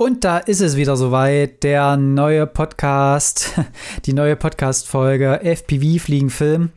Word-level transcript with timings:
Und 0.00 0.24
da 0.24 0.38
ist 0.38 0.62
es 0.62 0.76
wieder 0.76 0.96
soweit, 0.96 1.62
der 1.62 1.98
neue 1.98 2.46
Podcast, 2.46 3.60
die 4.06 4.14
neue 4.14 4.34
Podcast-Folge 4.34 5.40
FPV 5.42 6.02
Fliegen 6.02 6.30
Film. 6.30 6.70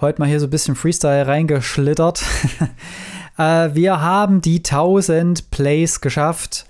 Heute 0.00 0.18
mal 0.18 0.26
hier 0.26 0.40
so 0.40 0.46
ein 0.46 0.50
bisschen 0.50 0.76
Freestyle 0.76 1.26
reingeschlittert. 1.26 2.24
Äh, 3.38 3.74
wir 3.74 4.02
haben 4.02 4.42
die 4.42 4.58
1000 4.58 5.50
Plays 5.50 6.00
geschafft. 6.02 6.66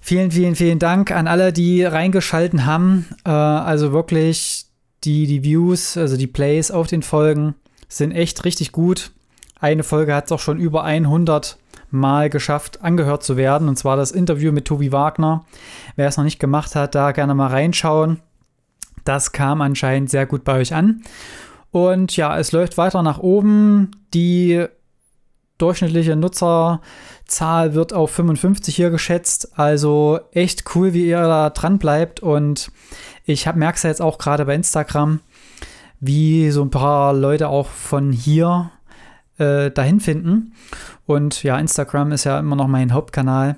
Vielen, 0.00 0.30
vielen, 0.30 0.54
vielen 0.54 0.78
Dank 0.78 1.10
an 1.12 1.26
alle, 1.26 1.50
die 1.50 1.82
reingeschalten 1.82 2.66
haben. 2.66 3.06
Äh, 3.24 3.30
also 3.30 3.92
wirklich, 3.92 4.66
die, 5.04 5.26
die 5.26 5.44
Views, 5.44 5.96
also 5.96 6.18
die 6.18 6.26
Plays 6.26 6.70
auf 6.70 6.88
den 6.88 7.02
Folgen 7.02 7.54
sind 7.88 8.12
echt 8.12 8.44
richtig 8.44 8.72
gut. 8.72 9.12
Eine 9.60 9.82
Folge 9.82 10.14
hat 10.14 10.26
es 10.26 10.32
auch 10.32 10.40
schon 10.40 10.58
über 10.58 10.84
100 10.84 11.56
mal 11.90 12.30
geschafft, 12.30 12.82
angehört 12.82 13.22
zu 13.22 13.36
werden. 13.36 13.68
Und 13.68 13.76
zwar 13.76 13.96
das 13.96 14.10
Interview 14.10 14.52
mit 14.52 14.66
Tobi 14.66 14.92
Wagner. 14.92 15.44
Wer 15.96 16.08
es 16.08 16.16
noch 16.16 16.24
nicht 16.24 16.38
gemacht 16.38 16.74
hat, 16.74 16.94
da 16.94 17.12
gerne 17.12 17.34
mal 17.34 17.48
reinschauen. 17.48 18.20
Das 19.04 19.32
kam 19.32 19.60
anscheinend 19.60 20.10
sehr 20.10 20.26
gut 20.26 20.44
bei 20.44 20.58
euch 20.58 20.74
an. 20.74 21.02
Und 21.70 22.16
ja, 22.16 22.38
es 22.38 22.52
läuft 22.52 22.78
weiter 22.78 23.02
nach 23.02 23.18
oben. 23.18 23.90
Die 24.14 24.66
durchschnittliche 25.58 26.16
Nutzerzahl 26.16 27.74
wird 27.74 27.92
auf 27.92 28.10
55 28.12 28.74
hier 28.74 28.90
geschätzt. 28.90 29.58
Also 29.58 30.20
echt 30.32 30.64
cool, 30.74 30.92
wie 30.92 31.06
ihr 31.06 31.22
da 31.22 31.50
dran 31.50 31.78
bleibt. 31.78 32.20
Und 32.20 32.70
ich 33.24 33.46
merke 33.52 33.76
es 33.76 33.82
ja 33.82 33.90
jetzt 33.90 34.02
auch 34.02 34.18
gerade 34.18 34.44
bei 34.44 34.54
Instagram, 34.54 35.20
wie 36.00 36.50
so 36.50 36.62
ein 36.62 36.70
paar 36.70 37.12
Leute 37.12 37.48
auch 37.48 37.68
von 37.68 38.12
hier 38.12 38.70
äh, 39.38 39.70
dahin 39.70 40.00
finden. 40.00 40.52
Und 41.06 41.42
ja, 41.42 41.58
Instagram 41.58 42.12
ist 42.12 42.24
ja 42.24 42.38
immer 42.38 42.56
noch 42.56 42.68
mein 42.68 42.92
Hauptkanal. 42.92 43.56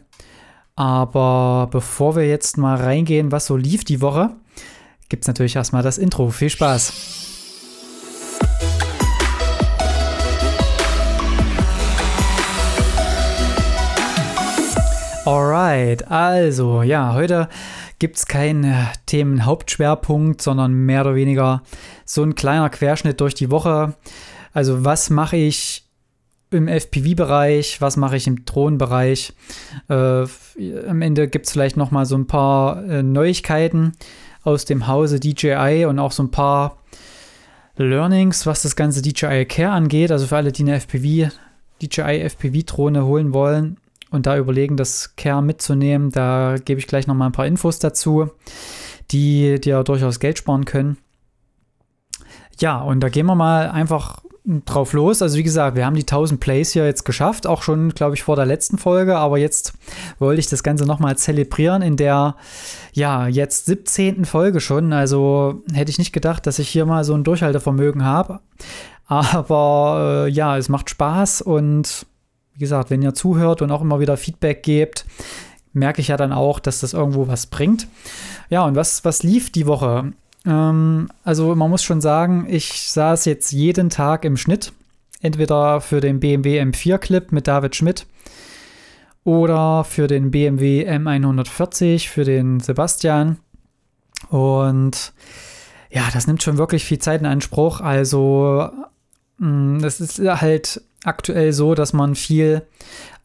Aber 0.77 1.69
bevor 1.71 2.17
wir 2.17 2.27
jetzt 2.27 2.57
mal 2.57 2.77
reingehen, 2.77 3.33
was 3.33 3.47
so 3.47 3.57
lief 3.57 3.85
die 3.85 4.01
Woche, 4.01 4.31
gibt 5.09 5.25
es 5.25 5.29
natürlich 5.29 5.57
erstmal 5.57 5.83
das 5.83 5.99
Intro. 5.99 6.31
Viel 6.31 6.51
Spaß! 6.51 7.29
Alright, 15.27 16.11
also 16.11 16.83
ja, 16.83 17.13
heute 17.13 17.49
gibt 17.99 18.17
es 18.17 18.27
keinen 18.27 18.75
Themenhauptschwerpunkt, 19.05 20.41
sondern 20.41 20.73
mehr 20.73 21.03
oder 21.03 21.15
weniger 21.15 21.63
so 22.07 22.23
ein 22.23 22.35
kleiner 22.35 22.71
Querschnitt 22.71 23.21
durch 23.21 23.35
die 23.35 23.51
Woche. 23.51 23.95
Also 24.53 24.85
was 24.85 25.11
mache 25.11 25.37
ich 25.37 25.85
im 26.51 26.67
FPV-Bereich, 26.67 27.81
was 27.81 27.97
mache 27.97 28.17
ich 28.17 28.27
im 28.27 28.45
Drohnenbereich. 28.45 29.33
Äh, 29.89 30.25
am 30.89 31.03
Ende 31.03 31.29
gibt 31.29 31.47
es 31.47 31.53
vielleicht 31.53 31.77
noch 31.77 31.91
mal 31.91 32.07
so 32.07 32.17
ein 32.17 32.27
paar 32.27 32.85
äh, 32.85 33.03
Neuigkeiten 33.03 33.93
aus 34.43 34.65
dem 34.65 34.87
Hause 34.87 35.21
DJI 35.21 35.87
und 35.89 35.99
auch 35.99 36.13
so 36.13 36.25
ein 36.25 36.31
paar 36.31 36.79
Learnings, 37.77 38.47
was 38.47 38.63
das 38.63 38.77
ganze 38.77 39.01
DJI 39.03 39.47
Care 39.47 39.71
angeht. 39.71 40.11
Also 40.11 40.27
für 40.27 40.37
alle, 40.37 40.53
die 40.53 40.63
eine 40.63 40.75
FPV, 40.81 41.31
DJI 41.83 42.29
FPV-Drohne 42.29 43.05
holen 43.05 43.33
wollen 43.33 43.77
und 44.11 44.27
da 44.27 44.37
überlegen, 44.37 44.77
das 44.77 45.15
Care 45.17 45.43
mitzunehmen, 45.43 46.11
da 46.11 46.57
gebe 46.65 46.81
ich 46.81 46.87
gleich 46.87 47.07
noch 47.07 47.15
mal 47.15 47.27
ein 47.27 47.33
paar 47.33 47.47
Infos 47.47 47.79
dazu, 47.79 48.31
die 49.13 49.61
dir 49.61 49.85
durchaus 49.85 50.19
Geld 50.19 50.39
sparen 50.39 50.65
können. 50.65 50.99
Ja, 52.59 52.81
und 52.81 53.01
da 53.01 53.09
gehen 53.09 53.27
wir 53.27 53.35
mal 53.35 53.71
einfach 53.71 54.23
drauf 54.45 54.93
los. 54.93 55.23
Also 55.23 55.37
wie 55.37 55.43
gesagt, 55.43 55.77
wir 55.77 55.85
haben 55.85 55.97
die 55.97 56.03
1000 56.03 56.41
Plays 56.41 56.73
hier 56.73 56.87
jetzt 56.87 57.05
geschafft, 57.05 57.47
auch 57.47 57.63
schon, 57.63 57.91
glaube 57.91 58.15
ich, 58.15 58.23
vor 58.23 58.37
der 58.37 58.47
letzten 58.47 58.79
Folge. 58.79 59.17
Aber 59.17 59.39
jetzt 59.39 59.73
wollte 60.19 60.41
ich 60.41 60.49
das 60.49 60.63
Ganze 60.63 60.85
nochmal 60.85 61.17
zelebrieren 61.17 61.83
in 61.83 61.97
der, 61.97 62.37
ja, 62.93 63.29
jetzt 63.29 63.67
17. 63.67 64.25
Folge 64.25 64.61
schon. 64.61 64.93
Also 64.93 65.63
hätte 65.73 65.91
ich 65.91 65.99
nicht 65.99 66.13
gedacht, 66.13 66.47
dass 66.47 66.59
ich 66.59 66.69
hier 66.69 66.87
mal 66.87 67.05
so 67.05 67.15
ein 67.15 67.25
Durchhaltevermögen 67.25 68.05
habe. 68.05 68.41
Aber 69.07 70.27
äh, 70.27 70.31
ja, 70.31 70.57
es 70.57 70.69
macht 70.69 70.89
Spaß 70.89 71.43
und 71.43 72.07
wie 72.55 72.61
gesagt, 72.61 72.91
wenn 72.91 73.03
ihr 73.03 73.15
zuhört 73.15 73.63
und 73.63 73.71
auch 73.71 73.81
immer 73.81 74.01
wieder 74.01 74.17
Feedback 74.17 74.63
gebt, 74.63 75.05
merke 75.73 76.01
ich 76.01 76.09
ja 76.09 76.17
dann 76.17 76.33
auch, 76.33 76.61
dass 76.61 76.81
das 76.81 76.93
irgendwo 76.93 77.27
was 77.27 77.47
bringt. 77.47 77.89
Ja, 78.51 78.65
und 78.65 78.77
was, 78.77 79.05
was 79.05 79.23
lief 79.23 79.51
die 79.51 79.67
Woche? 79.67 80.13
Ähm, 80.47 81.09
also 81.25 81.55
man 81.55 81.71
muss 81.71 81.83
schon 81.83 82.01
sagen, 82.01 82.47
ich 82.49 82.91
saß 82.91 83.25
jetzt 83.25 83.53
jeden 83.53 83.91
Tag 83.91 84.25
im 84.25 84.37
Schnitt. 84.37 84.73
Entweder 85.23 85.81
für 85.83 86.01
den 86.01 86.19
BMW 86.19 86.61
M4-Clip 86.63 87.31
mit 87.31 87.47
David 87.47 87.77
Schmidt 87.77 88.07
oder 89.23 89.85
für 89.85 90.07
den 90.07 90.31
BMW 90.31 90.89
M140 90.89 92.09
für 92.09 92.25
den 92.25 92.61
Sebastian. 92.61 93.37
Und 94.31 95.13
ja, 95.91 96.05
das 96.13 96.27
nimmt 96.27 96.43
schon 96.43 96.57
wirklich 96.57 96.85
viel 96.85 97.01
Zeit 97.01 97.21
in 97.21 97.27
Anspruch. 97.27 97.81
Also 97.83 98.71
mm, 99.39 99.85
es 99.85 100.01
ist 100.01 100.19
halt 100.19 100.81
aktuell 101.05 101.53
so, 101.53 101.75
dass 101.75 101.93
man 101.93 102.15
viel 102.15 102.63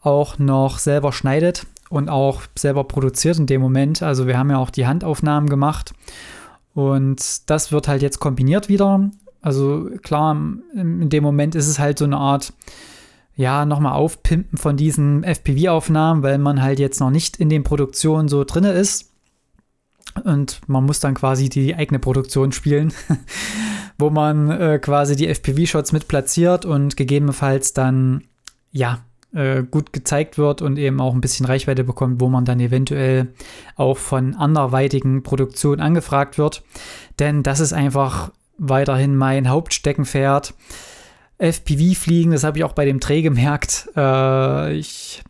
auch 0.02 0.38
noch 0.38 0.78
selber 0.78 1.12
schneidet 1.12 1.66
und 1.88 2.10
auch 2.10 2.42
selber 2.56 2.84
produziert 2.84 3.38
in 3.38 3.46
dem 3.46 3.62
Moment. 3.62 4.02
Also 4.02 4.26
wir 4.26 4.36
haben 4.36 4.50
ja 4.50 4.58
auch 4.58 4.70
die 4.70 4.86
Handaufnahmen 4.86 5.48
gemacht 5.48 5.94
und 6.76 7.48
das 7.48 7.72
wird 7.72 7.88
halt 7.88 8.02
jetzt 8.02 8.20
kombiniert 8.20 8.68
wieder. 8.68 9.10
Also 9.40 9.88
klar, 10.02 10.36
in 10.74 11.08
dem 11.08 11.24
Moment 11.24 11.54
ist 11.54 11.68
es 11.68 11.78
halt 11.78 11.98
so 11.98 12.04
eine 12.04 12.18
Art, 12.18 12.52
ja, 13.34 13.64
nochmal 13.64 13.94
aufpimpen 13.94 14.58
von 14.58 14.76
diesen 14.76 15.24
FPV-Aufnahmen, 15.24 16.22
weil 16.22 16.36
man 16.36 16.60
halt 16.60 16.78
jetzt 16.78 17.00
noch 17.00 17.08
nicht 17.08 17.38
in 17.38 17.48
den 17.48 17.62
Produktionen 17.62 18.28
so 18.28 18.44
drinne 18.44 18.72
ist. 18.72 19.10
Und 20.24 20.60
man 20.66 20.84
muss 20.84 21.00
dann 21.00 21.14
quasi 21.14 21.48
die 21.48 21.74
eigene 21.74 21.98
Produktion 21.98 22.52
spielen, 22.52 22.92
wo 23.98 24.10
man 24.10 24.50
äh, 24.50 24.78
quasi 24.78 25.16
die 25.16 25.28
FPV-Shots 25.28 25.92
mit 25.92 26.08
platziert 26.08 26.66
und 26.66 26.98
gegebenenfalls 26.98 27.72
dann, 27.72 28.24
ja, 28.70 28.98
äh, 29.36 29.62
gut 29.70 29.92
gezeigt 29.92 30.38
wird 30.38 30.62
und 30.62 30.78
eben 30.78 31.00
auch 31.00 31.14
ein 31.14 31.20
bisschen 31.20 31.46
Reichweite 31.46 31.84
bekommt, 31.84 32.20
wo 32.20 32.28
man 32.28 32.44
dann 32.44 32.58
eventuell 32.58 33.28
auch 33.76 33.98
von 33.98 34.34
anderweitigen 34.34 35.22
Produktionen 35.22 35.80
angefragt 35.80 36.38
wird. 36.38 36.62
Denn 37.18 37.42
das 37.42 37.60
ist 37.60 37.72
einfach 37.72 38.32
weiterhin 38.58 39.14
mein 39.14 39.48
Hauptsteckenpferd. 39.48 40.54
FPV-Fliegen, 41.38 42.32
das 42.32 42.44
habe 42.44 42.58
ich 42.58 42.64
auch 42.64 42.72
bei 42.72 42.86
dem 42.86 42.98
Dreh 42.98 43.20
gemerkt. 43.20 43.90
Äh, 43.94 44.72
ich 44.72 45.22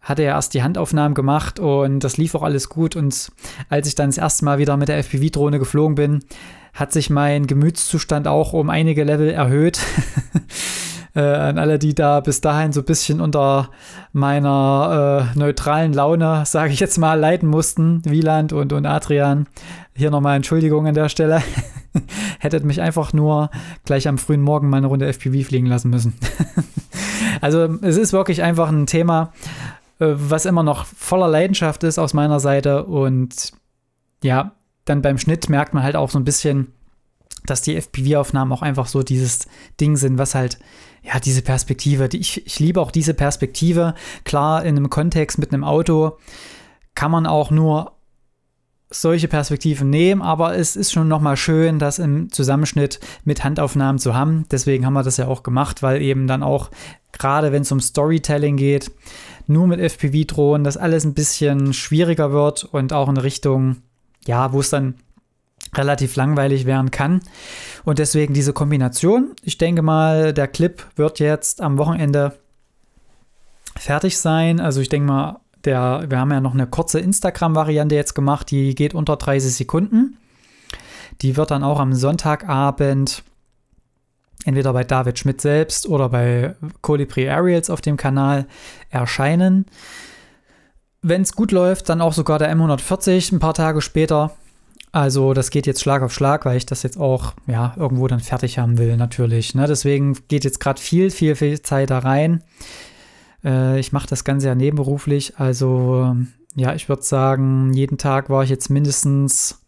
hatte 0.00 0.22
ja 0.22 0.30
erst 0.30 0.54
die 0.54 0.62
Handaufnahmen 0.62 1.14
gemacht 1.14 1.60
und 1.60 2.00
das 2.00 2.16
lief 2.16 2.34
auch 2.34 2.42
alles 2.42 2.70
gut. 2.70 2.96
Und 2.96 3.30
als 3.68 3.86
ich 3.86 3.94
dann 3.94 4.08
das 4.08 4.16
erste 4.16 4.46
Mal 4.46 4.58
wieder 4.58 4.78
mit 4.78 4.88
der 4.88 4.96
FPV-Drohne 4.98 5.58
geflogen 5.58 5.96
bin, 5.96 6.24
hat 6.72 6.92
sich 6.92 7.10
mein 7.10 7.46
Gemütszustand 7.46 8.26
auch 8.26 8.54
um 8.54 8.70
einige 8.70 9.04
Level 9.04 9.28
erhöht. 9.28 9.80
äh, 11.14 11.20
an 11.20 11.58
alle, 11.58 11.78
die 11.78 11.94
da 11.94 12.20
bis 12.20 12.40
dahin 12.40 12.72
so 12.72 12.80
ein 12.80 12.86
bisschen 12.86 13.20
unter 13.20 13.70
meiner 14.12 15.30
äh, 15.34 15.38
neutralen 15.38 15.92
Laune, 15.92 16.44
sage 16.46 16.72
ich 16.72 16.80
jetzt 16.80 16.98
mal, 16.98 17.18
leiden 17.18 17.48
mussten, 17.48 18.02
Wieland 18.04 18.52
und, 18.52 18.72
und 18.72 18.86
Adrian. 18.86 19.46
Hier 19.94 20.10
nochmal 20.10 20.36
Entschuldigung 20.36 20.86
an 20.86 20.94
der 20.94 21.08
Stelle. 21.08 21.42
Hättet 22.38 22.64
mich 22.64 22.80
einfach 22.80 23.12
nur 23.12 23.50
gleich 23.84 24.06
am 24.08 24.18
frühen 24.18 24.40
Morgen 24.40 24.70
mal 24.70 24.78
eine 24.78 24.86
Runde 24.86 25.06
FPV 25.12 25.46
fliegen 25.46 25.66
lassen 25.66 25.90
müssen. 25.90 26.14
also 27.40 27.78
es 27.82 27.96
ist 27.96 28.12
wirklich 28.12 28.42
einfach 28.42 28.68
ein 28.68 28.86
Thema, 28.86 29.32
äh, 29.98 30.06
was 30.14 30.46
immer 30.46 30.62
noch 30.62 30.86
voller 30.86 31.28
Leidenschaft 31.28 31.82
ist 31.84 31.98
aus 31.98 32.14
meiner 32.14 32.40
Seite 32.40 32.84
und 32.84 33.52
ja, 34.22 34.52
dann 34.84 35.02
beim 35.02 35.18
Schnitt 35.18 35.48
merkt 35.48 35.74
man 35.74 35.82
halt 35.82 35.96
auch 35.96 36.10
so 36.10 36.18
ein 36.18 36.24
bisschen, 36.24 36.72
dass 37.50 37.62
die 37.62 37.76
FPV-Aufnahmen 37.76 38.52
auch 38.52 38.62
einfach 38.62 38.86
so 38.86 39.02
dieses 39.02 39.46
Ding 39.80 39.96
sind, 39.96 40.18
was 40.18 40.34
halt 40.34 40.58
ja, 41.02 41.18
diese 41.18 41.42
Perspektive, 41.42 42.08
die, 42.08 42.18
ich, 42.18 42.46
ich 42.46 42.58
liebe 42.60 42.80
auch 42.80 42.90
diese 42.90 43.14
Perspektive. 43.14 43.94
Klar, 44.24 44.64
in 44.64 44.76
einem 44.76 44.90
Kontext 44.90 45.38
mit 45.38 45.52
einem 45.52 45.64
Auto 45.64 46.18
kann 46.94 47.10
man 47.10 47.26
auch 47.26 47.50
nur 47.50 47.92
solche 48.90 49.28
Perspektiven 49.28 49.88
nehmen, 49.88 50.20
aber 50.20 50.56
es 50.56 50.74
ist 50.74 50.92
schon 50.92 51.06
nochmal 51.06 51.36
schön, 51.36 51.78
das 51.78 52.00
im 52.00 52.30
Zusammenschnitt 52.32 52.98
mit 53.24 53.44
Handaufnahmen 53.44 54.00
zu 54.00 54.14
haben. 54.14 54.46
Deswegen 54.50 54.84
haben 54.84 54.94
wir 54.94 55.04
das 55.04 55.16
ja 55.16 55.28
auch 55.28 55.44
gemacht, 55.44 55.82
weil 55.82 56.02
eben 56.02 56.26
dann 56.26 56.42
auch, 56.42 56.70
gerade 57.12 57.52
wenn 57.52 57.62
es 57.62 57.70
um 57.70 57.80
Storytelling 57.80 58.56
geht, 58.56 58.90
nur 59.46 59.68
mit 59.68 59.80
FPV-Drohnen 59.80 60.64
das 60.64 60.76
alles 60.76 61.04
ein 61.04 61.14
bisschen 61.14 61.72
schwieriger 61.72 62.32
wird 62.32 62.64
und 62.64 62.92
auch 62.92 63.08
in 63.08 63.16
Richtung, 63.16 63.76
ja, 64.26 64.52
wo 64.52 64.60
es 64.60 64.70
dann 64.70 64.96
relativ 65.74 66.16
langweilig 66.16 66.66
werden 66.66 66.90
kann. 66.90 67.20
Und 67.84 67.98
deswegen 67.98 68.34
diese 68.34 68.52
Kombination. 68.52 69.34
Ich 69.42 69.58
denke 69.58 69.82
mal, 69.82 70.32
der 70.32 70.48
Clip 70.48 70.84
wird 70.96 71.20
jetzt 71.20 71.60
am 71.60 71.78
Wochenende 71.78 72.38
fertig 73.76 74.18
sein. 74.18 74.60
Also 74.60 74.80
ich 74.80 74.88
denke 74.88 75.06
mal, 75.06 75.40
der, 75.64 76.06
wir 76.08 76.18
haben 76.18 76.32
ja 76.32 76.40
noch 76.40 76.54
eine 76.54 76.66
kurze 76.66 77.00
Instagram-Variante 77.00 77.94
jetzt 77.94 78.14
gemacht, 78.14 78.50
die 78.50 78.74
geht 78.74 78.94
unter 78.94 79.16
30 79.16 79.54
Sekunden. 79.54 80.16
Die 81.22 81.36
wird 81.36 81.50
dann 81.50 81.62
auch 81.62 81.78
am 81.78 81.92
Sonntagabend 81.92 83.22
entweder 84.44 84.72
bei 84.72 84.84
David 84.84 85.18
Schmidt 85.18 85.40
selbst 85.40 85.86
oder 85.86 86.08
bei 86.08 86.54
Colibri 86.80 87.28
Ariels 87.28 87.68
auf 87.68 87.80
dem 87.80 87.96
Kanal 87.96 88.46
erscheinen. 88.88 89.66
wenn 91.02 91.22
es 91.22 91.32
gut 91.32 91.50
läuft, 91.50 91.88
dann 91.88 92.02
auch 92.02 92.12
sogar 92.12 92.38
der 92.38 92.54
M140 92.54 93.32
ein 93.32 93.38
paar 93.38 93.54
Tage 93.54 93.80
später. 93.80 94.32
Also 94.92 95.34
das 95.34 95.50
geht 95.50 95.66
jetzt 95.66 95.80
Schlag 95.80 96.02
auf 96.02 96.12
Schlag, 96.12 96.44
weil 96.44 96.56
ich 96.56 96.66
das 96.66 96.82
jetzt 96.82 96.98
auch 96.98 97.34
ja 97.46 97.74
irgendwo 97.76 98.08
dann 98.08 98.20
fertig 98.20 98.58
haben 98.58 98.78
will 98.78 98.96
natürlich. 98.96 99.54
Ne? 99.54 99.66
Deswegen 99.66 100.16
geht 100.28 100.44
jetzt 100.44 100.60
gerade 100.60 100.80
viel, 100.80 101.10
viel, 101.10 101.36
viel 101.36 101.62
Zeit 101.62 101.90
da 101.90 102.00
rein. 102.00 102.42
Äh, 103.44 103.78
ich 103.78 103.92
mache 103.92 104.08
das 104.08 104.24
Ganze 104.24 104.48
ja 104.48 104.54
nebenberuflich. 104.54 105.38
Also 105.38 106.16
ja, 106.56 106.74
ich 106.74 106.88
würde 106.88 107.02
sagen, 107.02 107.72
jeden 107.72 107.98
Tag 107.98 108.30
war 108.30 108.42
ich 108.42 108.50
jetzt 108.50 108.68
mindestens 108.68 109.60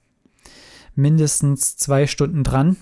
mindestens 0.94 1.76
zwei 1.76 2.06
Stunden 2.06 2.44
dran. 2.44 2.76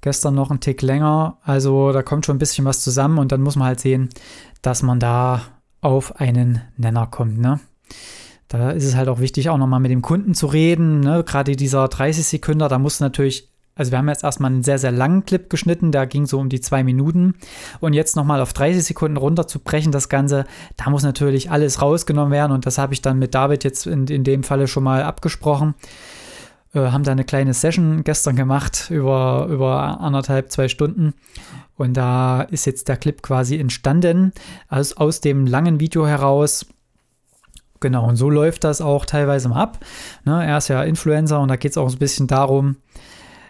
Gestern 0.00 0.34
noch 0.34 0.50
ein 0.50 0.60
Tick 0.60 0.82
länger. 0.82 1.38
Also 1.42 1.92
da 1.92 2.02
kommt 2.02 2.26
schon 2.26 2.36
ein 2.36 2.40
bisschen 2.40 2.64
was 2.64 2.82
zusammen 2.82 3.18
und 3.18 3.32
dann 3.32 3.40
muss 3.40 3.56
man 3.56 3.68
halt 3.68 3.80
sehen, 3.80 4.08
dass 4.62 4.82
man 4.82 5.00
da 5.00 5.42
auf 5.80 6.16
einen 6.20 6.60
Nenner 6.76 7.06
kommt. 7.06 7.38
Ne? 7.38 7.60
Da 8.48 8.70
ist 8.70 8.84
es 8.84 8.96
halt 8.96 9.08
auch 9.08 9.20
wichtig, 9.20 9.50
auch 9.50 9.58
nochmal 9.58 9.80
mit 9.80 9.90
dem 9.90 10.02
Kunden 10.02 10.34
zu 10.34 10.46
reden. 10.46 11.00
Ne? 11.00 11.22
Gerade 11.24 11.54
dieser 11.54 11.86
30 11.86 12.26
Sekunden, 12.26 12.60
da 12.60 12.78
muss 12.78 12.98
natürlich, 12.98 13.50
also 13.74 13.92
wir 13.92 13.98
haben 13.98 14.08
jetzt 14.08 14.24
erstmal 14.24 14.50
einen 14.50 14.62
sehr, 14.62 14.78
sehr 14.78 14.90
langen 14.90 15.26
Clip 15.26 15.50
geschnitten, 15.50 15.92
der 15.92 16.06
ging 16.06 16.24
so 16.24 16.38
um 16.38 16.48
die 16.48 16.60
zwei 16.60 16.82
Minuten. 16.82 17.34
Und 17.80 17.92
jetzt 17.92 18.16
nochmal 18.16 18.40
auf 18.40 18.54
30 18.54 18.82
Sekunden 18.82 19.18
runterzubrechen, 19.18 19.92
das 19.92 20.08
Ganze, 20.08 20.46
da 20.78 20.88
muss 20.88 21.02
natürlich 21.02 21.50
alles 21.50 21.82
rausgenommen 21.82 22.32
werden. 22.32 22.52
Und 22.52 22.64
das 22.64 22.78
habe 22.78 22.94
ich 22.94 23.02
dann 23.02 23.18
mit 23.18 23.34
David 23.34 23.64
jetzt 23.64 23.86
in, 23.86 24.06
in 24.06 24.24
dem 24.24 24.42
Falle 24.42 24.66
schon 24.66 24.84
mal 24.84 25.02
abgesprochen. 25.02 25.74
Äh, 26.72 26.90
haben 26.90 27.04
da 27.04 27.12
eine 27.12 27.24
kleine 27.24 27.52
Session 27.52 28.02
gestern 28.02 28.34
gemacht 28.34 28.88
über, 28.90 29.46
über 29.50 30.00
anderthalb, 30.00 30.50
zwei 30.50 30.68
Stunden. 30.68 31.12
Und 31.76 31.98
da 31.98 32.42
ist 32.42 32.64
jetzt 32.64 32.88
der 32.88 32.96
Clip 32.96 33.22
quasi 33.22 33.58
entstanden, 33.58 34.32
also 34.68 34.96
aus 34.96 35.20
dem 35.20 35.46
langen 35.46 35.80
Video 35.80 36.06
heraus 36.06 36.66
Genau, 37.80 38.06
und 38.06 38.16
so 38.16 38.30
läuft 38.30 38.64
das 38.64 38.80
auch 38.80 39.04
teilweise 39.04 39.48
mal 39.48 39.62
ab. 39.62 39.78
Ne, 40.24 40.44
er 40.44 40.58
ist 40.58 40.68
ja 40.68 40.82
Influencer 40.82 41.40
und 41.40 41.48
da 41.48 41.56
geht 41.56 41.72
es 41.72 41.78
auch 41.78 41.90
ein 41.90 41.98
bisschen 41.98 42.26
darum, 42.26 42.76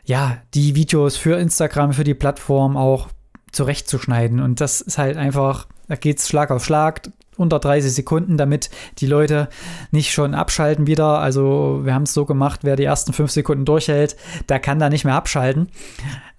ja, 0.05 0.39
die 0.55 0.75
Videos 0.75 1.17
für 1.17 1.39
Instagram, 1.39 1.93
für 1.93 2.05
die 2.05 2.15
Plattform 2.15 2.77
auch 2.77 3.09
zurechtzuschneiden. 3.53 4.41
Und 4.41 4.61
das 4.61 4.81
ist 4.81 4.99
halt 4.99 5.17
einfach, 5.17 5.67
da 5.87 5.97
geht 5.97 6.19
es 6.19 6.29
Schlag 6.29 6.51
auf 6.51 6.65
Schlag, 6.65 7.03
unter 7.39 7.59
30 7.59 7.93
Sekunden, 7.93 8.37
damit 8.37 8.69
die 8.99 9.07
Leute 9.07 9.49
nicht 9.91 10.13
schon 10.13 10.35
abschalten 10.35 10.87
wieder. 10.87 11.21
Also 11.21 11.81
wir 11.85 11.95
haben 11.95 12.03
es 12.03 12.15
so 12.15 12.25
gemacht, 12.25 12.61
wer 12.63 12.77
die 12.77 12.85
ersten 12.85 13.13
fünf 13.13 13.31
Sekunden 13.31 13.65
durchhält, 13.65 14.17
der 14.49 14.61
kann 14.61 14.79
da 14.79 14.89
nicht 14.91 15.05
mehr 15.05 15.15
abschalten. 15.15 15.69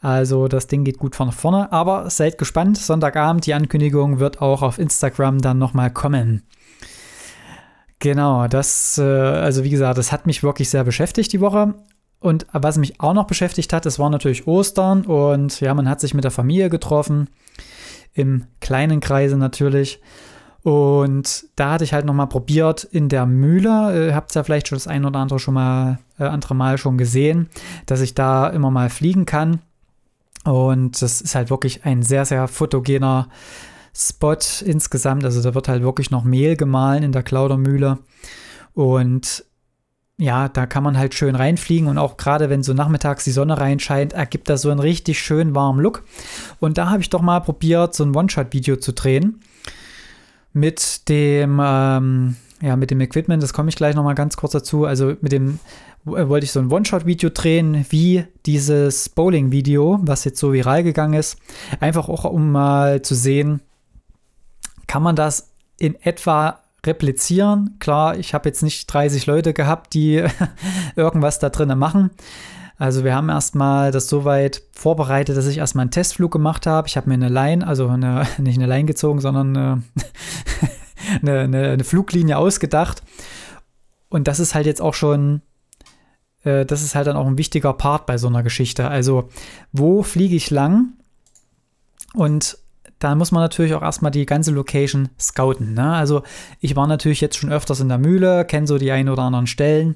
Also 0.01 0.47
das 0.47 0.68
Ding 0.68 0.83
geht 0.83 1.00
gut 1.00 1.15
von 1.15 1.31
vorne. 1.31 1.71
Aber 1.71 2.09
seid 2.09 2.38
gespannt, 2.38 2.77
Sonntagabend, 2.77 3.45
die 3.45 3.53
Ankündigung 3.53 4.19
wird 4.19 4.41
auch 4.41 4.62
auf 4.62 4.77
Instagram 4.77 5.39
dann 5.39 5.57
nochmal 5.57 5.91
kommen. 5.91 6.44
Genau, 8.00 8.48
das, 8.48 8.98
äh, 8.98 9.04
also 9.04 9.63
wie 9.63 9.69
gesagt, 9.69 9.98
das 9.98 10.12
hat 10.12 10.25
mich 10.25 10.42
wirklich 10.42 10.69
sehr 10.69 10.84
beschäftigt 10.84 11.34
die 11.34 11.42
Woche. 11.42 11.75
Und 12.22 12.48
was 12.51 12.78
mich 12.78 13.00
auch 13.00 13.13
noch 13.13 13.28
beschäftigt 13.28 13.72
hat, 13.72 13.86
das 13.86 14.00
war 14.00 14.10
natürlich 14.10 14.48
Ostern 14.48 15.06
und 15.06 15.62
ja, 15.62 15.74
man 15.74 15.88
hat 15.88 16.01
sich 16.01 16.13
mit 16.13 16.25
der 16.25 16.31
Familie 16.31 16.69
getroffen, 16.69 17.30
im 18.13 18.46
kleinen 18.60 19.00
Kreise 19.00 19.38
natürlich. 19.38 20.01
Und 20.62 21.46
da 21.56 21.72
hatte 21.72 21.86
ich 21.86 21.94
halt 21.94 22.06
nochmal 22.06 22.28
probiert 22.28 22.84
in 22.84 23.07
der 23.07 23.25
Mühle, 23.25 24.10
äh, 24.10 24.13
habt 24.13 24.36
ihr 24.36 24.40
ja 24.40 24.44
vielleicht 24.44 24.68
schon 24.68 24.78
das 24.78 24.88
ein 24.88 25.06
oder 25.06 25.19
andere 25.19 25.40
schon 25.40 25.54
mal, 25.54 26.00
äh, 26.18 26.25
andere 26.25 26.56
Mal 26.56 26.78
schon 26.78 26.98
gesehen, 26.98 27.50
dass 27.86 28.01
ich 28.01 28.13
da 28.13 28.48
immer 28.48 28.69
mal 28.69 28.90
fliegen 28.90 29.25
kann. 29.25 29.62
Und 30.44 31.01
das 31.01 31.22
ist 31.22 31.36
halt 31.36 31.50
wirklich 31.50 31.86
ein 31.86 32.04
sehr, 32.04 32.25
sehr 32.25 32.48
fotogener 32.48 33.30
Spot 33.95 34.38
insgesamt. 34.63 35.24
Also 35.24 35.41
da 35.41 35.53
wird 35.56 35.68
halt 35.68 35.83
wirklich 35.83 36.12
noch 36.12 36.24
Mehl 36.24 36.56
gemahlen 36.56 37.03
in 37.03 37.12
der 37.12 37.24
Klaudermühle. 37.24 38.00
Und 38.74 39.45
ja, 40.19 40.50
da 40.50 40.65
kann 40.65 40.83
man 40.83 40.97
halt 40.97 41.15
schön 41.15 41.36
reinfliegen 41.36 41.88
und 41.88 41.97
auch 41.97 42.18
gerade 42.18 42.50
wenn 42.50 42.62
so 42.62 42.74
nachmittags 42.74 43.24
die 43.24 43.31
Sonne 43.31 43.57
reinscheint, 43.57 44.12
ergibt 44.12 44.50
das 44.50 44.62
so 44.62 44.69
einen 44.69 44.81
richtig 44.81 45.19
schön 45.19 45.56
warmen 45.56 45.80
Look. 45.80 46.03
Und 46.59 46.77
da 46.77 46.89
habe 46.89 47.01
ich 47.01 47.09
doch 47.09 47.21
mal 47.21 47.39
probiert, 47.39 47.95
so 47.95 48.03
ein 48.03 48.13
One-Shot-Video 48.13 48.75
zu 48.75 48.91
drehen 48.91 49.39
mit 50.51 51.07
dem, 51.07 51.62
ähm, 51.63 52.36
ja, 52.62 52.75
mit 52.75 52.91
dem 52.91 53.00
Equipment. 53.00 53.41
Das 53.41 53.53
komme 53.53 53.69
ich 53.69 53.77
gleich 53.77 53.95
noch 53.95 54.03
mal 54.03 54.13
ganz 54.13 54.36
kurz 54.36 54.51
dazu. 54.51 54.83
Also 54.83 55.15
mit 55.21 55.31
dem 55.31 55.59
äh, 56.06 56.27
wollte 56.27 56.44
ich 56.44 56.51
so 56.51 56.59
ein 56.59 56.69
One-Shot-Video 56.69 57.30
drehen, 57.30 57.86
wie 57.89 58.25
dieses 58.45 59.07
Bowling-Video, 59.07 60.00
was 60.01 60.25
jetzt 60.25 60.39
so 60.39 60.51
viral 60.51 60.83
gegangen 60.83 61.13
ist. 61.13 61.38
Einfach 61.80 62.09
auch, 62.09 62.25
um 62.25 62.51
mal 62.51 63.01
zu 63.03 63.15
sehen, 63.15 63.62
kann 64.89 65.03
man 65.03 65.15
das 65.15 65.51
in 65.77 65.95
etwa 66.01 66.62
replizieren. 66.83 67.75
Klar, 67.77 68.18
ich 68.18 68.33
habe 68.33 68.50
jetzt 68.50 68.63
nicht 68.63 68.91
30 68.91 69.27
Leute 69.27 69.53
gehabt, 69.53 69.94
die 69.94 70.25
irgendwas 70.95 71.38
da 71.38 71.50
drinnen 71.50 71.77
machen. 71.77 72.09
Also 72.77 73.03
wir 73.03 73.13
haben 73.13 73.30
erstmal 73.30 73.91
das 73.91 74.07
so 74.07 74.25
weit 74.25 74.63
vorbereitet, 74.71 75.38
dass 75.38 75.45
ich 75.45 75.59
erstmal 75.59 75.83
einen 75.83 75.91
Testflug 75.91 76.31
gemacht 76.31 76.65
habe. 76.65 76.88
Ich 76.88 76.97
habe 76.97 77.07
mir 77.07 77.13
eine 77.13 77.30
Line, 77.30 77.68
also 77.68 77.88
eine, 77.88 78.25
nicht 78.39 78.57
eine 78.57 78.65
Line 78.65 78.86
gezogen, 78.86 79.21
sondern 79.21 79.56
eine, 81.21 81.39
eine, 81.39 81.69
eine, 81.69 81.83
Fluglinie 81.83 82.39
ausgedacht. 82.39 83.03
Und 84.09 84.27
das 84.27 84.39
ist 84.39 84.56
halt 84.56 84.65
jetzt 84.65 84.81
auch 84.81 84.95
schon 84.95 85.44
äh, 86.44 86.65
das 86.65 86.81
ist 86.81 86.95
halt 86.95 87.06
dann 87.06 87.15
auch 87.15 87.27
ein 87.27 87.38
wichtiger 87.38 87.74
Part 87.74 88.07
bei 88.07 88.18
so 88.18 88.27
einer 88.27 88.41
Geschichte. 88.41 88.88
Also, 88.88 89.30
wo 89.71 90.01
fliege 90.01 90.36
ich 90.36 90.50
lang? 90.50 90.94
Und 92.15 92.57
da 93.00 93.16
muss 93.16 93.31
man 93.31 93.42
natürlich 93.42 93.74
auch 93.74 93.81
erstmal 93.81 94.12
die 94.12 94.25
ganze 94.25 94.51
Location 94.51 95.10
scouten. 95.19 95.74
Ne? 95.74 95.94
Also 95.94 96.22
ich 96.60 96.75
war 96.75 96.86
natürlich 96.86 97.22
jetzt 97.22 97.38
schon 97.38 97.51
öfters 97.51 97.80
in 97.80 97.90
der 97.90 97.98
Mühle, 97.98 98.46
kenne 98.46 98.68
so 98.68 98.78
die 98.78 98.92
ein 98.92 99.10
oder 99.10 99.24
anderen 99.24 99.48
Stellen, 99.48 99.96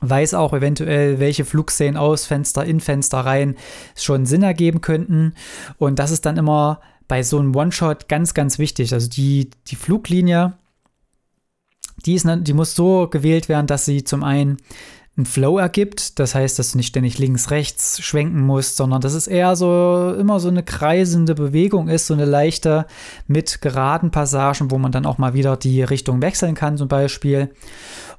weiß 0.00 0.34
auch 0.34 0.52
eventuell, 0.52 1.20
welche 1.20 1.44
Flugszenen 1.44 1.96
aus 1.96 2.26
Fenster, 2.26 2.64
in 2.64 2.80
Fenster 2.80 3.20
rein 3.20 3.54
schon 3.94 4.26
Sinn 4.26 4.42
ergeben 4.42 4.80
könnten. 4.80 5.34
Und 5.78 5.98
das 5.98 6.10
ist 6.10 6.26
dann 6.26 6.36
immer 6.36 6.80
bei 7.08 7.22
so 7.22 7.38
einem 7.38 7.54
One-Shot 7.54 8.08
ganz, 8.08 8.34
ganz 8.34 8.58
wichtig. 8.58 8.92
Also 8.92 9.08
die, 9.08 9.50
die 9.68 9.76
Fluglinie, 9.76 10.54
die, 12.04 12.14
ist, 12.14 12.26
die 12.28 12.52
muss 12.52 12.74
so 12.74 13.08
gewählt 13.08 13.48
werden, 13.48 13.68
dass 13.68 13.84
sie 13.84 14.02
zum 14.02 14.24
einen 14.24 14.58
einen 15.16 15.26
Flow 15.26 15.58
ergibt. 15.58 16.18
Das 16.18 16.34
heißt, 16.34 16.58
dass 16.58 16.72
du 16.72 16.78
nicht 16.78 16.88
ständig 16.88 17.18
links, 17.18 17.50
rechts 17.50 18.02
schwenken 18.02 18.42
musst, 18.42 18.76
sondern 18.76 19.00
dass 19.00 19.14
es 19.14 19.26
eher 19.26 19.56
so 19.56 20.14
immer 20.18 20.40
so 20.40 20.48
eine 20.48 20.62
kreisende 20.62 21.34
Bewegung 21.34 21.88
ist, 21.88 22.06
so 22.06 22.14
eine 22.14 22.26
leichte 22.26 22.86
mit 23.26 23.62
geraden 23.62 24.10
Passagen, 24.10 24.70
wo 24.70 24.78
man 24.78 24.92
dann 24.92 25.06
auch 25.06 25.18
mal 25.18 25.34
wieder 25.34 25.56
die 25.56 25.82
Richtung 25.82 26.20
wechseln 26.20 26.54
kann, 26.54 26.76
zum 26.76 26.88
Beispiel. 26.88 27.50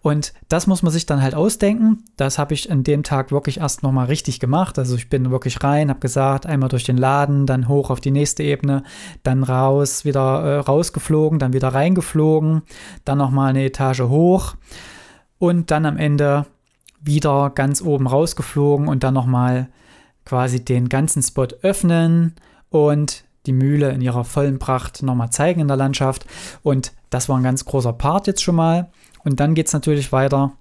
Und 0.01 0.33
das 0.47 0.67
muss 0.67 0.83
man 0.83 0.91
sich 0.91 1.05
dann 1.05 1.21
halt 1.21 1.35
ausdenken. 1.35 2.03
Das 2.15 2.37
habe 2.37 2.53
ich 2.53 2.71
an 2.71 2.83
dem 2.83 3.03
Tag 3.03 3.31
wirklich 3.31 3.59
erst 3.59 3.83
nochmal 3.83 4.05
richtig 4.05 4.39
gemacht. 4.39 4.79
Also 4.79 4.95
ich 4.95 5.09
bin 5.09 5.31
wirklich 5.31 5.63
rein, 5.63 5.89
habe 5.89 5.99
gesagt, 5.99 6.45
einmal 6.45 6.69
durch 6.69 6.83
den 6.83 6.97
Laden, 6.97 7.45
dann 7.45 7.67
hoch 7.67 7.89
auf 7.89 7.99
die 7.99 8.11
nächste 8.11 8.43
Ebene, 8.43 8.83
dann 9.23 9.43
raus, 9.43 10.05
wieder 10.05 10.41
äh, 10.43 10.57
rausgeflogen, 10.59 11.39
dann 11.39 11.53
wieder 11.53 11.69
reingeflogen, 11.69 12.61
dann 13.05 13.17
nochmal 13.17 13.49
eine 13.49 13.65
Etage 13.65 14.01
hoch 14.01 14.55
und 15.39 15.71
dann 15.71 15.85
am 15.85 15.97
Ende 15.97 16.45
wieder 17.07 17.49
ganz 17.49 17.81
oben 17.81 18.05
rausgeflogen 18.05 18.87
und 18.87 19.03
dann 19.03 19.15
nochmal 19.15 19.69
quasi 20.25 20.63
den 20.63 20.89
ganzen 20.89 21.23
Spot 21.23 21.47
öffnen 21.63 22.35
und 22.69 23.23
die 23.47 23.53
Mühle 23.53 23.89
in 23.91 24.01
ihrer 24.01 24.25
vollen 24.25 24.59
Pracht 24.59 25.01
nochmal 25.01 25.31
zeigen 25.31 25.61
in 25.61 25.67
der 25.67 25.77
Landschaft. 25.77 26.25
Und 26.61 26.91
das 27.09 27.29
war 27.29 27.37
ein 27.37 27.43
ganz 27.43 27.65
großer 27.65 27.93
Part 27.93 28.27
jetzt 28.27 28.43
schon 28.43 28.55
mal. 28.55 28.91
Und 29.23 29.39
dann 29.39 29.55
geht 29.55 29.67
es 29.67 29.73
natürlich 29.73 30.11
weiter 30.11 30.51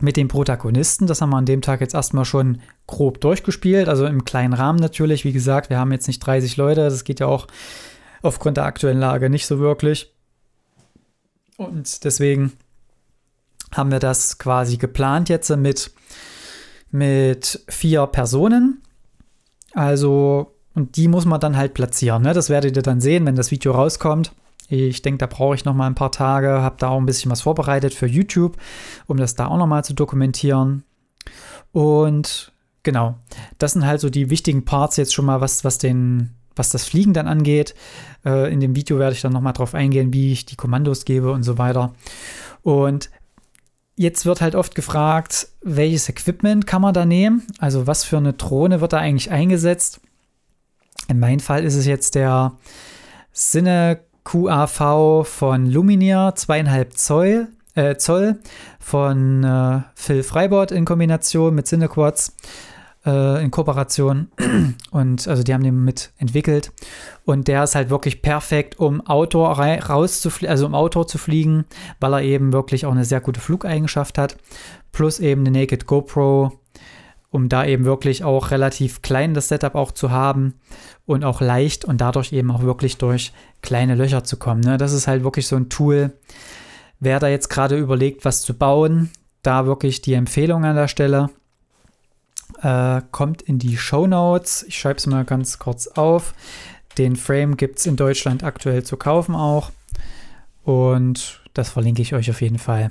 mit 0.00 0.16
den 0.16 0.28
Protagonisten. 0.28 1.06
Das 1.06 1.20
haben 1.20 1.30
wir 1.30 1.36
an 1.36 1.46
dem 1.46 1.62
Tag 1.62 1.80
jetzt 1.80 1.94
erstmal 1.94 2.24
schon 2.24 2.60
grob 2.86 3.20
durchgespielt. 3.20 3.88
Also 3.88 4.06
im 4.06 4.24
kleinen 4.24 4.52
Rahmen 4.52 4.78
natürlich. 4.78 5.24
Wie 5.24 5.32
gesagt, 5.32 5.70
wir 5.70 5.78
haben 5.78 5.92
jetzt 5.92 6.06
nicht 6.06 6.20
30 6.20 6.56
Leute. 6.56 6.82
Das 6.82 7.04
geht 7.04 7.20
ja 7.20 7.26
auch 7.26 7.46
aufgrund 8.22 8.56
der 8.56 8.64
aktuellen 8.64 9.00
Lage 9.00 9.30
nicht 9.30 9.46
so 9.46 9.58
wirklich. 9.58 10.12
Und 11.56 12.04
deswegen 12.04 12.52
haben 13.76 13.90
wir 13.90 13.98
das 13.98 14.38
quasi 14.38 14.76
geplant 14.76 15.28
jetzt 15.28 15.54
mit, 15.56 15.92
mit 16.90 17.64
vier 17.68 18.06
Personen. 18.06 18.82
Also, 19.72 20.54
und 20.74 20.96
die 20.96 21.08
muss 21.08 21.24
man 21.24 21.40
dann 21.40 21.56
halt 21.56 21.74
platzieren. 21.74 22.22
Ne? 22.22 22.32
Das 22.32 22.50
werdet 22.50 22.76
ihr 22.76 22.82
dann 22.82 23.00
sehen, 23.00 23.26
wenn 23.26 23.36
das 23.36 23.50
Video 23.50 23.72
rauskommt. 23.72 24.32
Ich 24.68 25.02
denke, 25.02 25.18
da 25.18 25.26
brauche 25.26 25.54
ich 25.54 25.64
noch 25.64 25.74
mal 25.74 25.86
ein 25.86 25.94
paar 25.94 26.10
Tage, 26.10 26.48
habe 26.48 26.76
da 26.78 26.88
auch 26.88 26.98
ein 26.98 27.06
bisschen 27.06 27.30
was 27.30 27.42
vorbereitet 27.42 27.94
für 27.94 28.06
YouTube, 28.06 28.56
um 29.06 29.16
das 29.16 29.36
da 29.36 29.46
auch 29.46 29.58
noch 29.58 29.66
mal 29.66 29.84
zu 29.84 29.94
dokumentieren. 29.94 30.82
Und 31.72 32.52
genau, 32.82 33.16
das 33.58 33.72
sind 33.72 33.86
halt 33.86 34.00
so 34.00 34.10
die 34.10 34.28
wichtigen 34.30 34.64
Parts 34.64 34.96
jetzt 34.96 35.14
schon 35.14 35.26
mal, 35.26 35.40
was, 35.40 35.62
was 35.62 35.78
den 35.78 36.36
was 36.56 36.70
das 36.70 36.84
Fliegen 36.84 37.12
dann 37.12 37.28
angeht. 37.28 37.74
Äh, 38.24 38.52
in 38.52 38.60
dem 38.60 38.74
Video 38.74 38.98
werde 38.98 39.14
ich 39.14 39.20
dann 39.20 39.32
noch 39.32 39.42
mal 39.42 39.52
drauf 39.52 39.74
eingehen, 39.74 40.12
wie 40.12 40.32
ich 40.32 40.46
die 40.46 40.56
Kommandos 40.56 41.04
gebe 41.04 41.30
und 41.30 41.42
so 41.42 41.58
weiter. 41.58 41.92
Und 42.62 43.10
Jetzt 43.98 44.26
wird 44.26 44.42
halt 44.42 44.54
oft 44.54 44.74
gefragt, 44.74 45.48
welches 45.62 46.08
Equipment 46.10 46.66
kann 46.66 46.82
man 46.82 46.92
da 46.92 47.06
nehmen? 47.06 47.46
Also 47.58 47.86
was 47.86 48.04
für 48.04 48.18
eine 48.18 48.34
Drohne 48.34 48.82
wird 48.82 48.92
da 48.92 48.98
eigentlich 48.98 49.30
eingesetzt? 49.30 50.00
In 51.08 51.18
meinem 51.18 51.40
Fall 51.40 51.64
ist 51.64 51.76
es 51.76 51.86
jetzt 51.86 52.14
der 52.14 52.52
Cine 53.34 54.00
QAV 54.24 55.26
von 55.26 55.66
Lumineer, 55.66 56.34
zweieinhalb 56.34 56.98
Zoll, 56.98 57.48
äh, 57.74 57.96
Zoll 57.96 58.38
von 58.80 59.44
äh, 59.44 59.80
Phil 59.94 60.22
Freibot 60.22 60.72
in 60.72 60.84
Kombination 60.84 61.54
mit 61.54 61.66
Cinequads 61.66 62.36
äh, 63.06 63.42
in 63.42 63.50
Kooperation. 63.50 64.28
Und 64.90 65.28
also 65.28 65.42
die 65.42 65.54
haben 65.54 65.62
den 65.62 65.84
mit 65.84 66.12
entwickelt. 66.18 66.72
Und 67.24 67.48
der 67.48 67.64
ist 67.64 67.74
halt 67.74 67.88
wirklich 67.88 68.20
perfekt, 68.20 68.78
um 68.78 69.00
Outdoor 69.06 69.58
rauszufliegen, 69.58 70.50
also 70.50 70.66
um 70.66 70.74
Outdoor 70.74 71.06
zu 71.06 71.18
fliegen, 71.18 71.64
weil 72.00 72.12
er 72.12 72.22
eben 72.22 72.52
wirklich 72.52 72.84
auch 72.84 72.92
eine 72.92 73.04
sehr 73.04 73.20
gute 73.20 73.40
Flugeigenschaft 73.40 74.18
hat. 74.18 74.36
Plus 74.92 75.20
eben 75.20 75.46
eine 75.46 75.58
Naked 75.58 75.86
GoPro, 75.86 76.52
um 77.30 77.48
da 77.48 77.64
eben 77.64 77.84
wirklich 77.84 78.24
auch 78.24 78.50
relativ 78.50 79.02
klein 79.02 79.34
das 79.34 79.48
Setup 79.48 79.74
auch 79.74 79.92
zu 79.92 80.10
haben 80.10 80.54
und 81.04 81.24
auch 81.24 81.40
leicht 81.40 81.84
und 81.84 82.00
dadurch 82.00 82.32
eben 82.32 82.50
auch 82.50 82.62
wirklich 82.62 82.96
durch 82.98 83.32
kleine 83.62 83.94
Löcher 83.94 84.24
zu 84.24 84.36
kommen. 84.36 84.60
Ne? 84.60 84.78
Das 84.78 84.92
ist 84.92 85.06
halt 85.06 85.22
wirklich 85.22 85.46
so 85.46 85.56
ein 85.56 85.68
Tool. 85.68 86.12
Wer 86.98 87.20
da 87.20 87.28
jetzt 87.28 87.48
gerade 87.48 87.76
überlegt, 87.76 88.24
was 88.24 88.42
zu 88.42 88.54
bauen, 88.54 89.10
da 89.42 89.66
wirklich 89.66 90.00
die 90.00 90.14
Empfehlung 90.14 90.64
an 90.64 90.76
der 90.76 90.88
Stelle. 90.88 91.28
Äh, 92.62 93.02
kommt 93.12 93.42
in 93.42 93.58
die 93.58 93.76
Show 93.76 94.06
Notes. 94.06 94.64
Ich 94.68 94.78
schreibe 94.78 94.98
es 94.98 95.06
mal 95.06 95.24
ganz 95.24 95.58
kurz 95.58 95.86
auf. 95.88 96.34
Den 96.98 97.16
Frame 97.16 97.56
gibt 97.56 97.78
es 97.78 97.86
in 97.86 97.96
Deutschland 97.96 98.44
aktuell 98.44 98.82
zu 98.82 98.96
kaufen 98.96 99.34
auch. 99.34 99.70
Und 100.64 101.40
das 101.56 101.70
verlinke 101.70 102.02
ich 102.02 102.14
euch 102.14 102.28
auf 102.28 102.42
jeden 102.42 102.58
Fall. 102.58 102.90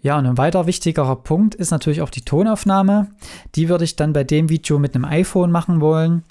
Ja, 0.00 0.16
und 0.16 0.24
ein 0.24 0.38
weiter 0.38 0.66
wichtigerer 0.66 1.16
Punkt 1.16 1.54
ist 1.54 1.70
natürlich 1.70 2.00
auch 2.00 2.08
die 2.08 2.24
Tonaufnahme. 2.24 3.08
Die 3.56 3.68
würde 3.68 3.84
ich 3.84 3.96
dann 3.96 4.14
bei 4.14 4.24
dem 4.24 4.48
Video 4.48 4.78
mit 4.78 4.94
einem 4.94 5.04
iPhone 5.04 5.50
machen 5.50 5.80
wollen. 5.80 6.22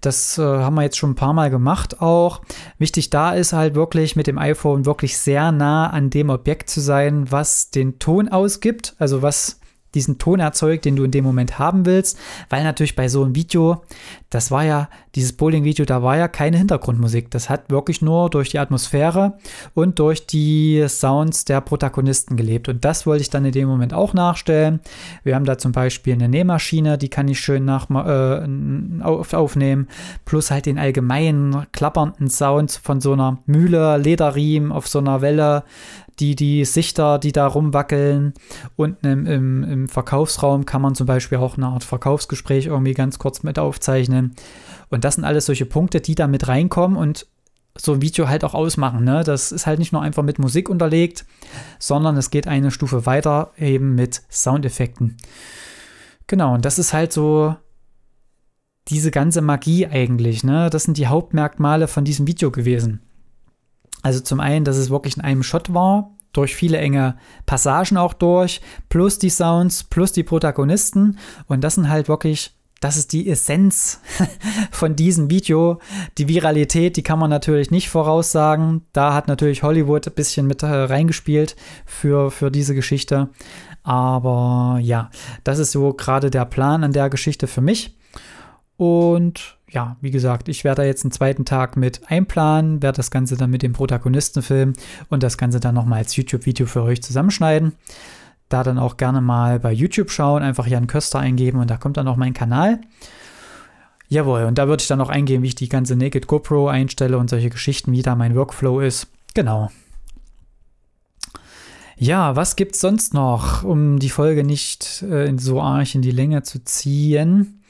Das 0.00 0.38
äh, 0.38 0.42
haben 0.42 0.74
wir 0.74 0.82
jetzt 0.82 0.96
schon 0.96 1.10
ein 1.10 1.16
paar 1.16 1.32
Mal 1.32 1.50
gemacht 1.50 2.00
auch. 2.00 2.40
Wichtig 2.78 3.10
da 3.10 3.32
ist 3.32 3.52
halt 3.52 3.76
wirklich 3.76 4.16
mit 4.16 4.26
dem 4.26 4.38
iPhone 4.38 4.84
wirklich 4.84 5.16
sehr 5.16 5.52
nah 5.52 5.88
an 5.90 6.10
dem 6.10 6.28
Objekt 6.28 6.70
zu 6.70 6.80
sein, 6.80 7.30
was 7.30 7.70
den 7.70 8.00
Ton 8.00 8.28
ausgibt, 8.28 8.96
also 8.98 9.22
was 9.22 9.60
diesen 9.94 10.18
Ton 10.18 10.40
erzeugt, 10.40 10.84
den 10.84 10.96
du 10.96 11.04
in 11.04 11.10
dem 11.10 11.24
Moment 11.24 11.58
haben 11.58 11.86
willst, 11.86 12.18
weil 12.48 12.64
natürlich 12.64 12.96
bei 12.96 13.08
so 13.08 13.22
einem 13.22 13.34
Video, 13.34 13.82
das 14.30 14.50
war 14.50 14.64
ja, 14.64 14.88
dieses 15.14 15.34
Bowling-Video, 15.34 15.84
da 15.84 16.02
war 16.02 16.16
ja 16.16 16.26
keine 16.26 16.56
Hintergrundmusik. 16.56 17.30
Das 17.30 17.50
hat 17.50 17.70
wirklich 17.70 18.00
nur 18.00 18.30
durch 18.30 18.48
die 18.48 18.58
Atmosphäre 18.58 19.34
und 19.74 19.98
durch 19.98 20.26
die 20.26 20.86
Sounds 20.88 21.44
der 21.44 21.60
Protagonisten 21.60 22.36
gelebt. 22.36 22.68
Und 22.68 22.84
das 22.84 23.06
wollte 23.06 23.22
ich 23.22 23.30
dann 23.30 23.44
in 23.44 23.52
dem 23.52 23.68
Moment 23.68 23.92
auch 23.92 24.14
nachstellen. 24.14 24.80
Wir 25.22 25.34
haben 25.34 25.44
da 25.44 25.58
zum 25.58 25.72
Beispiel 25.72 26.14
eine 26.14 26.28
Nähmaschine, 26.28 26.96
die 26.96 27.10
kann 27.10 27.28
ich 27.28 27.40
schön 27.40 27.66
nach, 27.66 27.90
äh, 27.90 29.02
auf, 29.02 29.34
aufnehmen, 29.34 29.88
plus 30.24 30.50
halt 30.50 30.66
den 30.66 30.78
allgemeinen 30.78 31.66
klappernden 31.72 32.30
Sound 32.30 32.80
von 32.82 33.00
so 33.02 33.12
einer 33.12 33.38
Mühle, 33.44 33.98
Lederriemen 33.98 34.72
auf 34.72 34.88
so 34.88 34.98
einer 34.98 35.20
Welle, 35.20 35.64
die, 36.20 36.36
die 36.36 36.64
Sichter, 36.64 37.18
die 37.18 37.32
da 37.32 37.46
rumwackeln. 37.46 38.34
Und 38.76 39.04
im, 39.04 39.26
im, 39.26 39.64
im 39.64 39.88
Verkaufsraum 39.88 40.66
kann 40.66 40.82
man 40.82 40.94
zum 40.94 41.06
Beispiel 41.06 41.38
auch 41.38 41.56
eine 41.56 41.66
Art 41.66 41.84
Verkaufsgespräch 41.84 42.66
irgendwie 42.66 42.94
ganz 42.94 43.18
kurz 43.18 43.42
mit 43.42 43.58
aufzeichnen. 43.58 44.34
Und 44.90 45.04
das 45.04 45.14
sind 45.14 45.24
alles 45.24 45.46
solche 45.46 45.66
Punkte, 45.66 46.00
die 46.00 46.14
da 46.14 46.26
mit 46.26 46.48
reinkommen 46.48 46.96
und 46.96 47.26
so 47.76 47.94
ein 47.94 48.02
Video 48.02 48.28
halt 48.28 48.44
auch 48.44 48.54
ausmachen. 48.54 49.04
Ne? 49.04 49.24
Das 49.24 49.52
ist 49.52 49.66
halt 49.66 49.78
nicht 49.78 49.92
nur 49.92 50.02
einfach 50.02 50.22
mit 50.22 50.38
Musik 50.38 50.68
unterlegt, 50.68 51.24
sondern 51.78 52.16
es 52.16 52.30
geht 52.30 52.46
eine 52.46 52.70
Stufe 52.70 53.06
weiter 53.06 53.52
eben 53.56 53.94
mit 53.94 54.22
Soundeffekten. 54.30 55.16
Genau, 56.26 56.54
und 56.54 56.64
das 56.64 56.78
ist 56.78 56.92
halt 56.92 57.12
so 57.12 57.56
diese 58.88 59.10
ganze 59.10 59.40
Magie 59.40 59.86
eigentlich. 59.86 60.44
Ne? 60.44 60.68
Das 60.70 60.84
sind 60.84 60.98
die 60.98 61.06
Hauptmerkmale 61.06 61.88
von 61.88 62.04
diesem 62.04 62.26
Video 62.26 62.50
gewesen. 62.50 63.00
Also 64.02 64.20
zum 64.20 64.40
einen, 64.40 64.64
dass 64.64 64.76
es 64.76 64.90
wirklich 64.90 65.16
in 65.16 65.22
einem 65.22 65.42
Shot 65.42 65.72
war, 65.72 66.10
durch 66.32 66.54
viele 66.54 66.78
enge 66.78 67.16
Passagen 67.46 67.96
auch 67.96 68.14
durch, 68.14 68.60
plus 68.88 69.18
die 69.18 69.30
Sounds, 69.30 69.84
plus 69.84 70.12
die 70.12 70.22
Protagonisten. 70.22 71.18
Und 71.46 71.62
das 71.62 71.74
sind 71.74 71.88
halt 71.88 72.08
wirklich, 72.08 72.54
das 72.80 72.96
ist 72.96 73.12
die 73.12 73.28
Essenz 73.28 74.00
von 74.70 74.96
diesem 74.96 75.30
Video. 75.30 75.78
Die 76.18 76.28
Viralität, 76.28 76.96
die 76.96 77.02
kann 77.02 77.18
man 77.18 77.30
natürlich 77.30 77.70
nicht 77.70 77.90
voraussagen. 77.90 78.82
Da 78.92 79.14
hat 79.14 79.28
natürlich 79.28 79.62
Hollywood 79.62 80.06
ein 80.06 80.14
bisschen 80.14 80.46
mit 80.46 80.62
äh, 80.62 80.66
reingespielt 80.66 81.54
für, 81.84 82.30
für 82.30 82.50
diese 82.50 82.74
Geschichte. 82.74 83.28
Aber 83.82 84.78
ja, 84.80 85.10
das 85.44 85.58
ist 85.58 85.72
so 85.72 85.92
gerade 85.92 86.30
der 86.30 86.44
Plan 86.44 86.84
an 86.84 86.92
der 86.92 87.10
Geschichte 87.10 87.46
für 87.46 87.60
mich. 87.60 87.96
Und 88.76 89.58
ja, 89.72 89.96
wie 90.00 90.10
gesagt, 90.10 90.48
ich 90.48 90.64
werde 90.64 90.82
da 90.82 90.86
jetzt 90.86 91.04
einen 91.04 91.12
zweiten 91.12 91.44
Tag 91.44 91.76
mit 91.76 92.10
einplanen, 92.10 92.82
werde 92.82 92.96
das 92.96 93.10
Ganze 93.10 93.36
dann 93.36 93.50
mit 93.50 93.62
dem 93.62 93.72
Protagonisten 93.72 94.42
filmen 94.42 94.74
und 95.08 95.22
das 95.22 95.38
Ganze 95.38 95.60
dann 95.60 95.74
nochmal 95.74 96.00
als 96.00 96.14
YouTube-Video 96.14 96.66
für 96.66 96.82
euch 96.82 97.02
zusammenschneiden. 97.02 97.72
Da 98.50 98.62
dann 98.62 98.78
auch 98.78 98.98
gerne 98.98 99.22
mal 99.22 99.58
bei 99.58 99.72
YouTube 99.72 100.10
schauen, 100.10 100.42
einfach 100.42 100.66
Jan 100.66 100.86
Köster 100.86 101.18
eingeben 101.18 101.58
und 101.58 101.70
da 101.70 101.78
kommt 101.78 101.96
dann 101.96 102.06
auch 102.06 102.16
mein 102.16 102.34
Kanal. 102.34 102.80
Jawohl, 104.08 104.44
und 104.44 104.58
da 104.58 104.68
würde 104.68 104.82
ich 104.82 104.88
dann 104.88 104.98
noch 104.98 105.08
eingehen, 105.08 105.42
wie 105.42 105.48
ich 105.48 105.54
die 105.54 105.70
ganze 105.70 105.96
Naked 105.96 106.26
GoPro 106.26 106.68
einstelle 106.68 107.16
und 107.16 107.30
solche 107.30 107.48
Geschichten, 107.48 107.92
wie 107.92 108.02
da 108.02 108.14
mein 108.14 108.36
Workflow 108.36 108.80
ist. 108.80 109.06
Genau. 109.32 109.70
Ja, 111.96 112.36
was 112.36 112.56
gibt's 112.56 112.80
sonst 112.80 113.14
noch, 113.14 113.64
um 113.64 113.98
die 113.98 114.10
Folge 114.10 114.44
nicht 114.44 115.02
äh, 115.02 115.32
so 115.38 115.62
arg 115.62 115.94
in 115.94 116.02
die 116.02 116.10
Länge 116.10 116.42
zu 116.42 116.62
ziehen? 116.62 117.62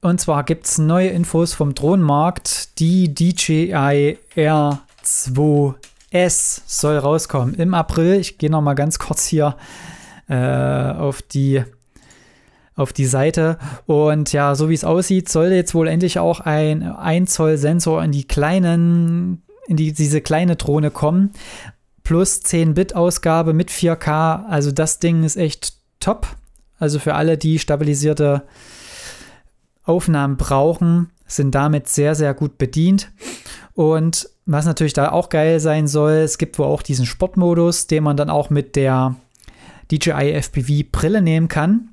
Und 0.00 0.20
zwar 0.20 0.44
gibt 0.44 0.66
es 0.66 0.78
neue 0.78 1.08
Infos 1.08 1.54
vom 1.54 1.74
Drohnenmarkt. 1.74 2.78
Die 2.78 3.12
DJI 3.12 4.16
R2S 4.36 6.60
soll 6.66 6.98
rauskommen 6.98 7.54
im 7.54 7.74
April. 7.74 8.14
Ich 8.14 8.38
gehe 8.38 8.50
noch 8.50 8.62
mal 8.62 8.74
ganz 8.74 9.00
kurz 9.00 9.26
hier 9.26 9.56
äh, 10.28 10.36
auf 10.36 11.22
die 11.22 11.64
auf 12.76 12.92
die 12.92 13.06
Seite. 13.06 13.58
Und 13.86 14.32
ja, 14.32 14.54
so 14.54 14.68
wie 14.68 14.74
es 14.74 14.84
aussieht, 14.84 15.28
soll 15.28 15.48
jetzt 15.48 15.74
wohl 15.74 15.88
endlich 15.88 16.20
auch 16.20 16.38
ein 16.38 16.84
1 16.84 17.32
Zoll 17.32 17.58
Sensor 17.58 18.04
in 18.04 18.12
die 18.12 18.24
kleinen, 18.24 19.42
in 19.66 19.76
die, 19.76 19.92
diese 19.92 20.20
kleine 20.20 20.54
Drohne 20.54 20.92
kommen. 20.92 21.32
Plus 22.04 22.40
10 22.40 22.74
Bit 22.74 22.94
Ausgabe 22.94 23.52
mit 23.52 23.70
4K. 23.70 24.46
Also 24.46 24.70
das 24.70 25.00
Ding 25.00 25.24
ist 25.24 25.36
echt 25.36 25.72
top. 25.98 26.28
Also 26.78 27.00
für 27.00 27.14
alle, 27.14 27.36
die 27.36 27.58
stabilisierte 27.58 28.44
Aufnahmen 29.88 30.36
brauchen, 30.36 31.10
sind 31.26 31.54
damit 31.54 31.88
sehr, 31.88 32.14
sehr 32.14 32.34
gut 32.34 32.58
bedient. 32.58 33.10
Und 33.74 34.28
was 34.46 34.66
natürlich 34.66 34.92
da 34.92 35.12
auch 35.12 35.28
geil 35.28 35.60
sein 35.60 35.86
soll, 35.86 36.12
es 36.12 36.38
gibt 36.38 36.58
wohl 36.58 36.66
auch 36.66 36.82
diesen 36.82 37.06
Sportmodus, 37.06 37.86
den 37.86 38.04
man 38.04 38.16
dann 38.16 38.30
auch 38.30 38.50
mit 38.50 38.76
der 38.76 39.14
DJI 39.90 40.32
FPV 40.32 40.88
Brille 40.90 41.22
nehmen 41.22 41.48
kann. 41.48 41.90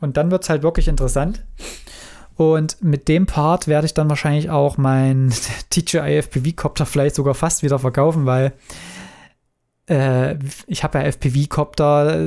Und 0.00 0.16
dann 0.16 0.30
wird 0.30 0.42
es 0.42 0.50
halt 0.50 0.62
wirklich 0.62 0.88
interessant. 0.88 1.44
Und 2.36 2.82
mit 2.82 3.06
dem 3.08 3.26
Part 3.26 3.68
werde 3.68 3.86
ich 3.86 3.92
dann 3.92 4.08
wahrscheinlich 4.08 4.48
auch 4.48 4.78
meinen 4.78 5.32
DJI 5.74 6.22
FPV-Copter 6.22 6.86
vielleicht 6.86 7.14
sogar 7.14 7.34
fast 7.34 7.62
wieder 7.62 7.78
verkaufen, 7.78 8.24
weil 8.24 8.54
äh, 9.90 10.36
ich 10.66 10.82
habe 10.82 10.98
ja 10.98 11.04
FPV-Copter, 11.04 12.26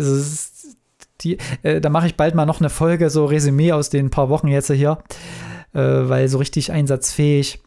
die, 1.22 1.38
äh, 1.62 1.79
da 1.82 1.89
mache 1.89 2.08
ich 2.08 2.15
bald 2.15 2.36
mal 2.36 2.46
noch 2.46 2.60
eine 2.60 2.70
Folge, 2.70 3.10
so 3.10 3.25
Resümee 3.25 3.72
aus 3.72 3.89
den 3.89 4.10
paar 4.10 4.29
Wochen 4.29 4.48
jetzt 4.48 4.72
hier, 4.72 4.98
äh, 5.74 5.79
weil 5.79 6.27
so 6.27 6.38
richtig 6.38 6.72
einsatzfähig, 6.72 7.62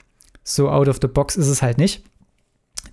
so 0.44 0.70
out 0.70 0.88
of 0.88 0.98
the 1.00 1.08
box 1.08 1.36
ist 1.36 1.48
es 1.48 1.62
halt 1.62 1.78
nicht. 1.78 2.02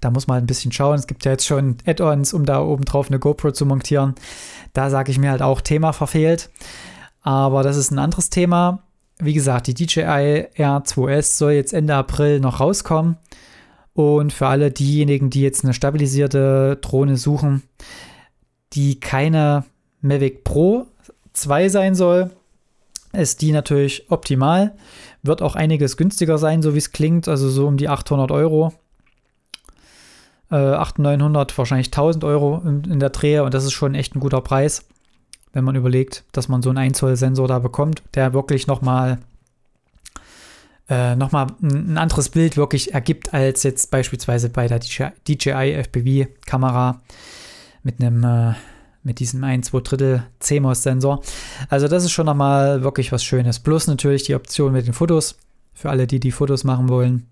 Da 0.01 0.11
muss 0.11 0.27
man 0.27 0.35
halt 0.35 0.43
ein 0.43 0.47
bisschen 0.47 0.71
schauen. 0.71 0.95
Es 0.95 1.07
gibt 1.07 1.23
ja 1.23 1.31
jetzt 1.31 1.45
schon 1.45 1.77
Add-ons, 1.85 2.33
um 2.33 2.45
da 2.45 2.61
oben 2.61 2.83
drauf 2.83 3.07
eine 3.07 3.19
GoPro 3.19 3.51
zu 3.51 3.65
montieren. 3.65 4.15
Da 4.73 4.89
sage 4.89 5.11
ich 5.11 5.17
mir 5.17 5.31
halt 5.31 5.41
auch, 5.41 5.61
Thema 5.61 5.93
verfehlt. 5.93 6.49
Aber 7.21 7.63
das 7.63 7.77
ist 7.77 7.91
ein 7.91 7.99
anderes 7.99 8.29
Thema. 8.29 8.83
Wie 9.19 9.33
gesagt, 9.33 9.67
die 9.67 9.73
DJI 9.73 10.47
R2S 10.57 11.37
soll 11.37 11.53
jetzt 11.53 11.73
Ende 11.73 11.95
April 11.95 12.41
noch 12.41 12.59
rauskommen. 12.59 13.17
Und 13.93 14.33
für 14.33 14.47
alle 14.47 14.71
diejenigen, 14.71 15.29
die 15.29 15.41
jetzt 15.41 15.63
eine 15.63 15.73
stabilisierte 15.73 16.77
Drohne 16.81 17.15
suchen, 17.15 17.63
die 18.73 18.99
keine 18.99 19.63
Mavic 20.03 20.43
Pro 20.43 20.85
2 21.33 21.69
sein 21.69 21.95
soll, 21.95 22.29
ist 23.13 23.41
die 23.41 23.51
natürlich 23.51 24.11
optimal. 24.11 24.75
Wird 25.23 25.41
auch 25.41 25.55
einiges 25.55 25.97
günstiger 25.97 26.37
sein, 26.37 26.61
so 26.61 26.73
wie 26.73 26.79
es 26.79 26.91
klingt, 26.91 27.27
also 27.27 27.49
so 27.49 27.67
um 27.67 27.77
die 27.77 27.89
800 27.89 28.31
Euro. 28.31 28.73
Äh, 30.51 30.55
800, 30.55 31.19
900, 31.19 31.57
wahrscheinlich 31.57 31.87
1000 31.87 32.23
Euro 32.23 32.61
in, 32.65 32.99
der 32.99 33.09
Drehe 33.09 33.43
und 33.43 33.53
das 33.53 33.63
ist 33.63 33.71
schon 33.71 33.95
echt 33.95 34.15
ein 34.15 34.19
guter 34.19 34.41
Preis, 34.41 34.85
wenn 35.53 35.63
man 35.63 35.75
überlegt, 35.75 36.25
dass 36.31 36.49
man 36.49 36.61
so 36.61 36.69
einen 36.69 36.79
1 36.79 36.97
Zoll 36.97 37.15
Sensor 37.15 37.47
da 37.47 37.59
bekommt, 37.59 38.03
der 38.13 38.33
wirklich 38.33 38.67
nochmal 38.67 39.19
äh, 40.89 41.15
nochmal 41.15 41.47
ein 41.61 41.97
anderes 41.97 42.27
Bild 42.27 42.57
wirklich 42.57 42.93
ergibt 42.93 43.33
als 43.33 43.63
jetzt 43.63 43.89
beispielsweise 43.89 44.49
bei 44.49 44.67
der 44.67 44.79
DJI, 44.79 45.11
DJI 45.27 45.83
FPV 45.83 46.27
Kamera 46.45 47.01
mit 47.83 48.01
einem 48.01 48.23
äh, 48.23 48.53
mit 49.03 49.19
diesem 49.19 49.43
1, 49.43 49.67
2 49.67 49.79
Drittel 49.81 50.23
CMOS-Sensor. 50.39 51.21
Also 51.69 51.87
das 51.87 52.03
ist 52.03 52.11
schon 52.11 52.25
nochmal 52.25 52.83
wirklich 52.83 53.11
was 53.11 53.23
Schönes. 53.23 53.59
Plus 53.59 53.87
natürlich 53.87 54.23
die 54.23 54.35
Option 54.35 54.73
mit 54.73 54.87
den 54.87 54.93
Fotos, 54.93 55.35
für 55.73 55.89
alle, 55.89 56.07
die 56.07 56.19
die 56.19 56.31
Fotos 56.31 56.63
machen 56.63 56.89
wollen. 56.89 57.27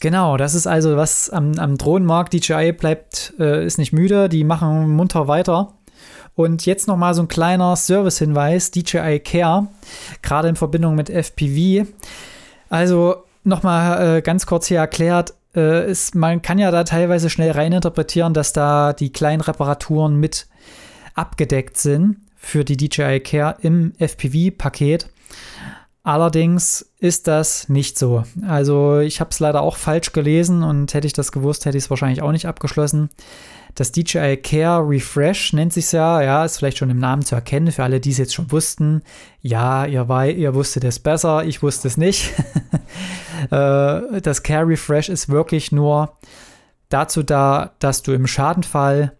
Genau, 0.00 0.38
das 0.38 0.54
ist 0.54 0.66
also 0.66 0.96
was 0.96 1.28
am, 1.30 1.58
am 1.58 1.76
Drohnenmarkt. 1.76 2.32
DJI 2.32 2.72
bleibt, 2.72 3.34
äh, 3.38 3.64
ist 3.64 3.78
nicht 3.78 3.92
müde, 3.92 4.28
die 4.28 4.44
machen 4.44 4.90
munter 4.96 5.28
weiter. 5.28 5.74
Und 6.34 6.64
jetzt 6.64 6.88
nochmal 6.88 7.12
so 7.12 7.20
ein 7.22 7.28
kleiner 7.28 7.76
Service-Hinweis: 7.76 8.70
DJI 8.70 9.20
Care, 9.20 9.68
gerade 10.22 10.48
in 10.48 10.56
Verbindung 10.56 10.94
mit 10.94 11.10
FPV. 11.10 11.86
Also 12.70 13.24
nochmal 13.44 14.18
äh, 14.18 14.22
ganz 14.22 14.46
kurz 14.46 14.66
hier 14.66 14.78
erklärt: 14.78 15.34
äh, 15.54 15.90
ist, 15.90 16.14
man 16.14 16.42
kann 16.42 16.58
ja 16.58 16.70
da 16.70 16.84
teilweise 16.84 17.30
schnell 17.30 17.50
reininterpretieren, 17.52 18.34
dass 18.34 18.52
da 18.52 18.92
die 18.92 19.12
kleinen 19.12 19.40
Reparaturen 19.40 20.16
mit 20.16 20.46
abgedeckt 21.14 21.76
sind 21.76 22.18
für 22.36 22.64
die 22.64 22.76
DJI 22.76 23.20
Care 23.20 23.56
im 23.60 23.92
FPV-Paket. 23.98 25.08
Allerdings 26.02 26.90
ist 26.98 27.26
das 27.26 27.68
nicht 27.68 27.98
so. 27.98 28.24
Also 28.46 29.00
ich 29.00 29.20
habe 29.20 29.30
es 29.30 29.40
leider 29.40 29.60
auch 29.60 29.76
falsch 29.76 30.12
gelesen 30.12 30.62
und 30.62 30.94
hätte 30.94 31.06
ich 31.06 31.12
das 31.12 31.30
gewusst, 31.30 31.66
hätte 31.66 31.76
ich 31.76 31.84
es 31.84 31.90
wahrscheinlich 31.90 32.22
auch 32.22 32.32
nicht 32.32 32.46
abgeschlossen. 32.46 33.10
Das 33.80 33.92
DJI 33.92 34.36
Care 34.36 34.86
Refresh 34.86 35.54
nennt 35.54 35.72
sich 35.72 35.90
ja, 35.92 36.20
ja, 36.20 36.44
ist 36.44 36.58
vielleicht 36.58 36.76
schon 36.76 36.90
im 36.90 36.98
Namen 36.98 37.24
zu 37.24 37.34
erkennen, 37.34 37.72
für 37.72 37.82
alle, 37.82 37.98
die 37.98 38.10
es 38.10 38.18
jetzt 38.18 38.34
schon 38.34 38.52
wussten. 38.52 39.00
Ja, 39.40 39.86
ihr, 39.86 40.06
ihr 40.36 40.54
wusstet 40.54 40.84
es 40.84 40.98
besser, 40.98 41.44
ich 41.44 41.62
wusste 41.62 41.88
es 41.88 41.96
nicht. 41.96 42.30
Äh, 43.50 44.20
das 44.20 44.42
Care 44.42 44.68
Refresh 44.68 45.08
ist 45.08 45.30
wirklich 45.30 45.72
nur 45.72 46.12
dazu 46.90 47.22
da, 47.22 47.72
dass 47.78 48.02
du 48.02 48.12
im 48.12 48.26
Schadenfall 48.26 49.16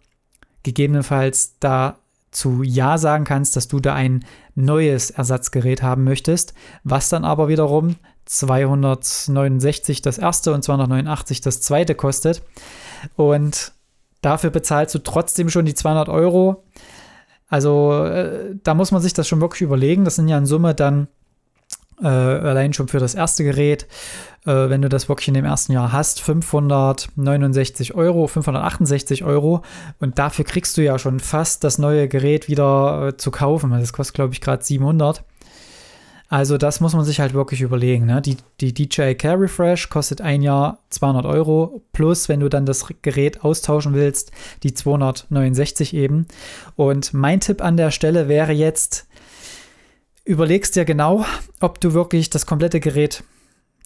gegebenenfalls 0.62 1.55
dazu 1.59 2.62
Ja 2.62 2.99
sagen 2.99 3.25
kannst, 3.25 3.57
dass 3.57 3.67
du 3.67 3.81
da 3.81 3.95
ein 3.95 4.26
neues 4.55 5.11
Ersatzgerät 5.11 5.81
haben 5.83 6.05
möchtest, 6.05 6.52
was 6.85 7.09
dann 7.09 7.25
aber 7.25 7.49
wiederum 7.49 7.97
269 8.26 10.02
das 10.02 10.19
erste 10.19 10.52
und 10.52 10.62
289 10.64 11.40
das 11.40 11.62
zweite 11.62 11.95
kostet. 11.95 12.43
Und 13.17 13.73
dafür 14.20 14.50
bezahlst 14.50 14.94
du 14.94 14.98
trotzdem 14.98 15.48
schon 15.48 15.64
die 15.64 15.74
200 15.74 16.08
Euro. 16.08 16.64
Also 17.48 18.04
äh, 18.04 18.56
da 18.62 18.74
muss 18.74 18.92
man 18.92 19.02
sich 19.02 19.12
das 19.12 19.26
schon 19.26 19.40
wirklich 19.40 19.62
überlegen. 19.62 20.04
Das 20.04 20.16
sind 20.16 20.28
ja 20.28 20.38
in 20.38 20.46
Summe 20.46 20.74
dann 20.74 21.08
äh, 22.02 22.06
allein 22.06 22.72
schon 22.72 22.88
für 22.88 22.98
das 22.98 23.14
erste 23.14 23.44
Gerät, 23.44 23.86
äh, 24.46 24.68
wenn 24.68 24.82
du 24.82 24.88
das 24.88 25.08
wirklich 25.08 25.28
in 25.28 25.34
dem 25.34 25.44
ersten 25.44 25.72
Jahr 25.72 25.92
hast, 25.92 26.20
569 26.20 27.94
Euro, 27.94 28.26
568 28.26 29.24
Euro. 29.24 29.62
Und 29.98 30.18
dafür 30.18 30.44
kriegst 30.44 30.76
du 30.76 30.82
ja 30.82 30.98
schon 30.98 31.20
fast 31.20 31.64
das 31.64 31.78
neue 31.78 32.08
Gerät 32.08 32.48
wieder 32.48 33.08
äh, 33.08 33.16
zu 33.16 33.30
kaufen. 33.30 33.70
Das 33.70 33.92
kostet, 33.92 34.14
glaube 34.14 34.32
ich, 34.32 34.40
gerade 34.40 34.64
700. 34.64 35.24
Also 36.30 36.58
das 36.58 36.80
muss 36.80 36.94
man 36.94 37.04
sich 37.04 37.18
halt 37.18 37.34
wirklich 37.34 37.60
überlegen. 37.60 38.06
Ne? 38.06 38.22
Die, 38.22 38.37
die 38.60 38.72
DJI 38.72 39.16
Care 39.16 39.40
Refresh 39.40 39.88
kostet 39.88 40.20
ein 40.20 40.42
Jahr 40.42 40.78
200 40.90 41.26
Euro 41.26 41.82
plus, 41.92 42.28
wenn 42.28 42.38
du 42.38 42.49
dann 42.49 42.66
das 42.66 42.87
Gerät 43.02 43.42
austauschen 43.42 43.94
willst, 43.94 44.30
die 44.62 44.72
269 44.72 45.92
eben. 45.92 46.26
Und 46.76 47.12
mein 47.12 47.40
Tipp 47.40 47.60
an 47.60 47.76
der 47.76 47.90
Stelle 47.90 48.28
wäre 48.28 48.52
jetzt, 48.52 49.08
überlegst 50.25 50.76
dir 50.76 50.84
genau, 50.84 51.26
ob 51.58 51.80
du 51.80 51.94
wirklich 51.94 52.30
das 52.30 52.46
komplette 52.46 52.78
Gerät 52.78 53.25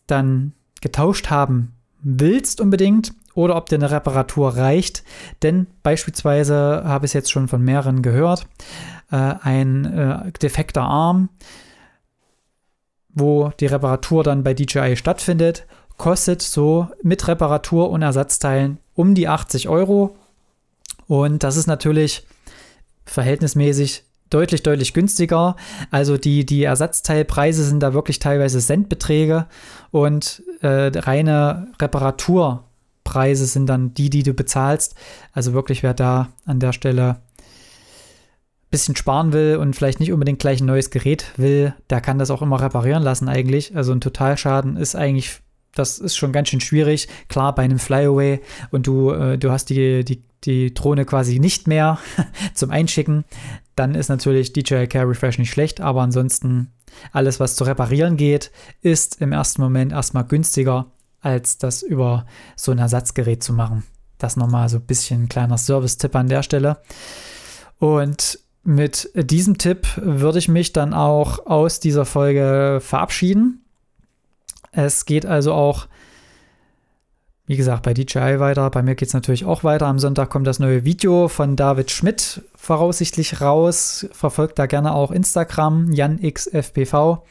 dann 0.06 0.52
getauscht 0.82 1.30
haben 1.30 1.72
willst 2.02 2.60
unbedingt 2.60 3.14
oder 3.34 3.56
ob 3.56 3.70
dir 3.70 3.76
eine 3.76 3.90
Reparatur 3.90 4.54
reicht. 4.54 5.02
Denn 5.42 5.66
beispielsweise 5.82 6.82
habe 6.84 7.06
ich 7.06 7.10
es 7.10 7.14
jetzt 7.14 7.32
schon 7.32 7.48
von 7.48 7.62
mehreren 7.62 8.02
gehört, 8.02 8.46
äh, 9.10 9.16
ein 9.16 9.86
äh, 9.86 10.30
defekter 10.32 10.82
Arm, 10.82 11.30
wo 13.14 13.50
die 13.60 13.66
Reparatur 13.66 14.24
dann 14.24 14.42
bei 14.42 14.54
DJI 14.54 14.96
stattfindet, 14.96 15.66
kostet 15.96 16.42
so 16.42 16.88
mit 17.02 17.26
Reparatur 17.28 17.90
und 17.90 18.02
Ersatzteilen 18.02 18.78
um 18.94 19.14
die 19.14 19.28
80 19.28 19.68
Euro. 19.68 20.16
Und 21.06 21.42
das 21.42 21.56
ist 21.56 21.66
natürlich 21.66 22.26
verhältnismäßig 23.04 24.04
deutlich, 24.30 24.62
deutlich 24.62 24.94
günstiger. 24.94 25.56
Also 25.90 26.16
die, 26.16 26.44
die 26.44 26.64
Ersatzteilpreise 26.64 27.64
sind 27.64 27.80
da 27.80 27.94
wirklich 27.94 28.18
teilweise 28.18 28.58
Centbeträge 28.58 29.46
und 29.90 30.42
äh, 30.60 30.90
reine 30.98 31.68
Reparaturpreise 31.80 33.46
sind 33.46 33.66
dann 33.66 33.94
die, 33.94 34.10
die 34.10 34.22
du 34.22 34.34
bezahlst. 34.34 34.96
Also 35.32 35.52
wirklich, 35.52 35.82
wer 35.82 35.94
da 35.94 36.28
an 36.46 36.58
der 36.58 36.72
Stelle 36.72 37.20
bisschen 38.74 38.96
sparen 38.96 39.32
will 39.32 39.56
und 39.56 39.76
vielleicht 39.76 40.00
nicht 40.00 40.12
unbedingt 40.12 40.40
gleich 40.40 40.60
ein 40.60 40.66
neues 40.66 40.90
Gerät 40.90 41.26
will, 41.36 41.74
der 41.90 42.00
kann 42.00 42.18
das 42.18 42.32
auch 42.32 42.42
immer 42.42 42.60
reparieren 42.60 43.04
lassen 43.04 43.28
eigentlich. 43.28 43.76
Also 43.76 43.92
ein 43.92 44.00
Totalschaden 44.00 44.76
ist 44.76 44.96
eigentlich 44.96 45.40
das 45.76 45.98
ist 45.98 46.16
schon 46.16 46.32
ganz 46.32 46.48
schön 46.48 46.60
schwierig. 46.60 47.08
Klar, 47.28 47.54
bei 47.54 47.62
einem 47.62 47.78
Flyaway 47.78 48.40
und 48.70 48.86
du, 48.86 49.10
äh, 49.10 49.38
du 49.38 49.50
hast 49.50 49.70
die, 49.70 50.04
die, 50.04 50.22
die 50.44 50.74
Drohne 50.74 51.04
quasi 51.04 51.38
nicht 51.38 51.66
mehr 51.66 51.98
zum 52.54 52.70
Einschicken, 52.70 53.24
dann 53.76 53.94
ist 53.94 54.08
natürlich 54.08 54.52
DJI 54.52 54.86
Care 54.86 55.08
Refresh 55.08 55.38
nicht 55.38 55.50
schlecht, 55.50 55.80
aber 55.80 56.02
ansonsten 56.02 56.72
alles, 57.12 57.40
was 57.40 57.56
zu 57.56 57.64
reparieren 57.64 58.16
geht, 58.16 58.52
ist 58.82 59.20
im 59.20 59.32
ersten 59.32 59.62
Moment 59.62 59.92
erstmal 59.92 60.24
günstiger, 60.24 60.86
als 61.20 61.58
das 61.58 61.82
über 61.82 62.26
so 62.56 62.70
ein 62.70 62.78
Ersatzgerät 62.78 63.42
zu 63.42 63.52
machen. 63.52 63.84
Das 64.18 64.36
nochmal 64.36 64.68
so 64.68 64.76
ein 64.76 64.86
bisschen 64.86 65.24
ein 65.24 65.28
kleiner 65.28 65.58
Service-Tipp 65.58 66.14
an 66.14 66.28
der 66.28 66.44
Stelle. 66.44 66.78
Und 67.78 68.38
mit 68.64 69.10
diesem 69.14 69.58
Tipp 69.58 69.86
würde 69.96 70.38
ich 70.38 70.48
mich 70.48 70.72
dann 70.72 70.94
auch 70.94 71.46
aus 71.46 71.80
dieser 71.80 72.04
Folge 72.04 72.80
verabschieden. 72.80 73.64
Es 74.72 75.04
geht 75.04 75.26
also 75.26 75.52
auch 75.52 75.86
wie 77.46 77.56
gesagt, 77.56 77.82
bei 77.82 77.92
DJI 77.92 78.40
weiter. 78.40 78.70
Bei 78.70 78.82
mir 78.82 78.94
geht 78.94 79.08
es 79.08 79.14
natürlich 79.14 79.44
auch 79.44 79.64
weiter. 79.64 79.86
Am 79.86 79.98
Sonntag 79.98 80.30
kommt 80.30 80.46
das 80.46 80.60
neue 80.60 80.84
Video 80.84 81.28
von 81.28 81.56
David 81.56 81.90
Schmidt 81.90 82.42
voraussichtlich 82.56 83.42
raus. 83.42 84.06
Verfolgt 84.12 84.58
da 84.58 84.64
gerne 84.64 84.94
auch 84.94 85.10
Instagram, 85.10 85.92
JanXFPV. 85.92 87.22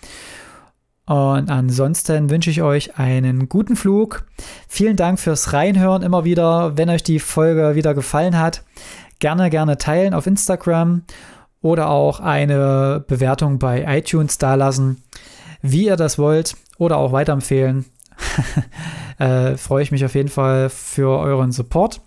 Und 1.06 1.50
ansonsten 1.50 2.30
wünsche 2.30 2.52
ich 2.52 2.62
euch 2.62 2.98
einen 2.98 3.50
guten 3.50 3.76
Flug. 3.76 4.24
Vielen 4.68 4.96
Dank 4.96 5.20
fürs 5.20 5.52
Reinhören 5.52 6.04
immer 6.04 6.24
wieder. 6.26 6.78
Wenn 6.78 6.90
euch 6.90 7.04
die 7.04 7.20
Folge 7.20 7.76
wieder 7.76 7.96
gefallen 7.96 8.40
hat, 8.40 8.64
gerne, 9.24 9.50
gerne 9.50 9.78
teilen 9.78 10.14
auf 10.14 10.28
Instagram 10.28 11.04
oder 11.62 11.90
auch 11.90 12.20
eine 12.20 13.06
Bewertung 13.08 13.58
bei 13.58 13.86
iTunes 13.98 14.38
dalassen, 14.38 15.02
wie 15.62 15.86
ihr 15.86 15.96
das 15.96 16.20
wollt 16.20 16.58
oder 16.78 16.98
auch 16.98 17.14
weiterempfehlen. 17.14 17.86
äh, 19.20 19.56
freue 19.56 19.82
ich 19.82 19.94
mich 19.94 20.04
auf 20.04 20.14
jeden 20.14 20.28
Fall 20.28 20.70
für 20.70 21.20
euren 21.20 21.54
Support. 21.54 22.02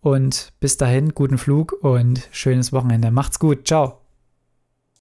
Und 0.00 0.52
bis 0.60 0.76
dahin, 0.76 1.08
guten 1.12 1.38
Flug 1.38 1.72
und 1.82 2.28
schönes 2.30 2.72
Wochenende. 2.72 3.10
Macht's 3.10 3.40
gut. 3.40 3.66
Ciao. 3.66 4.03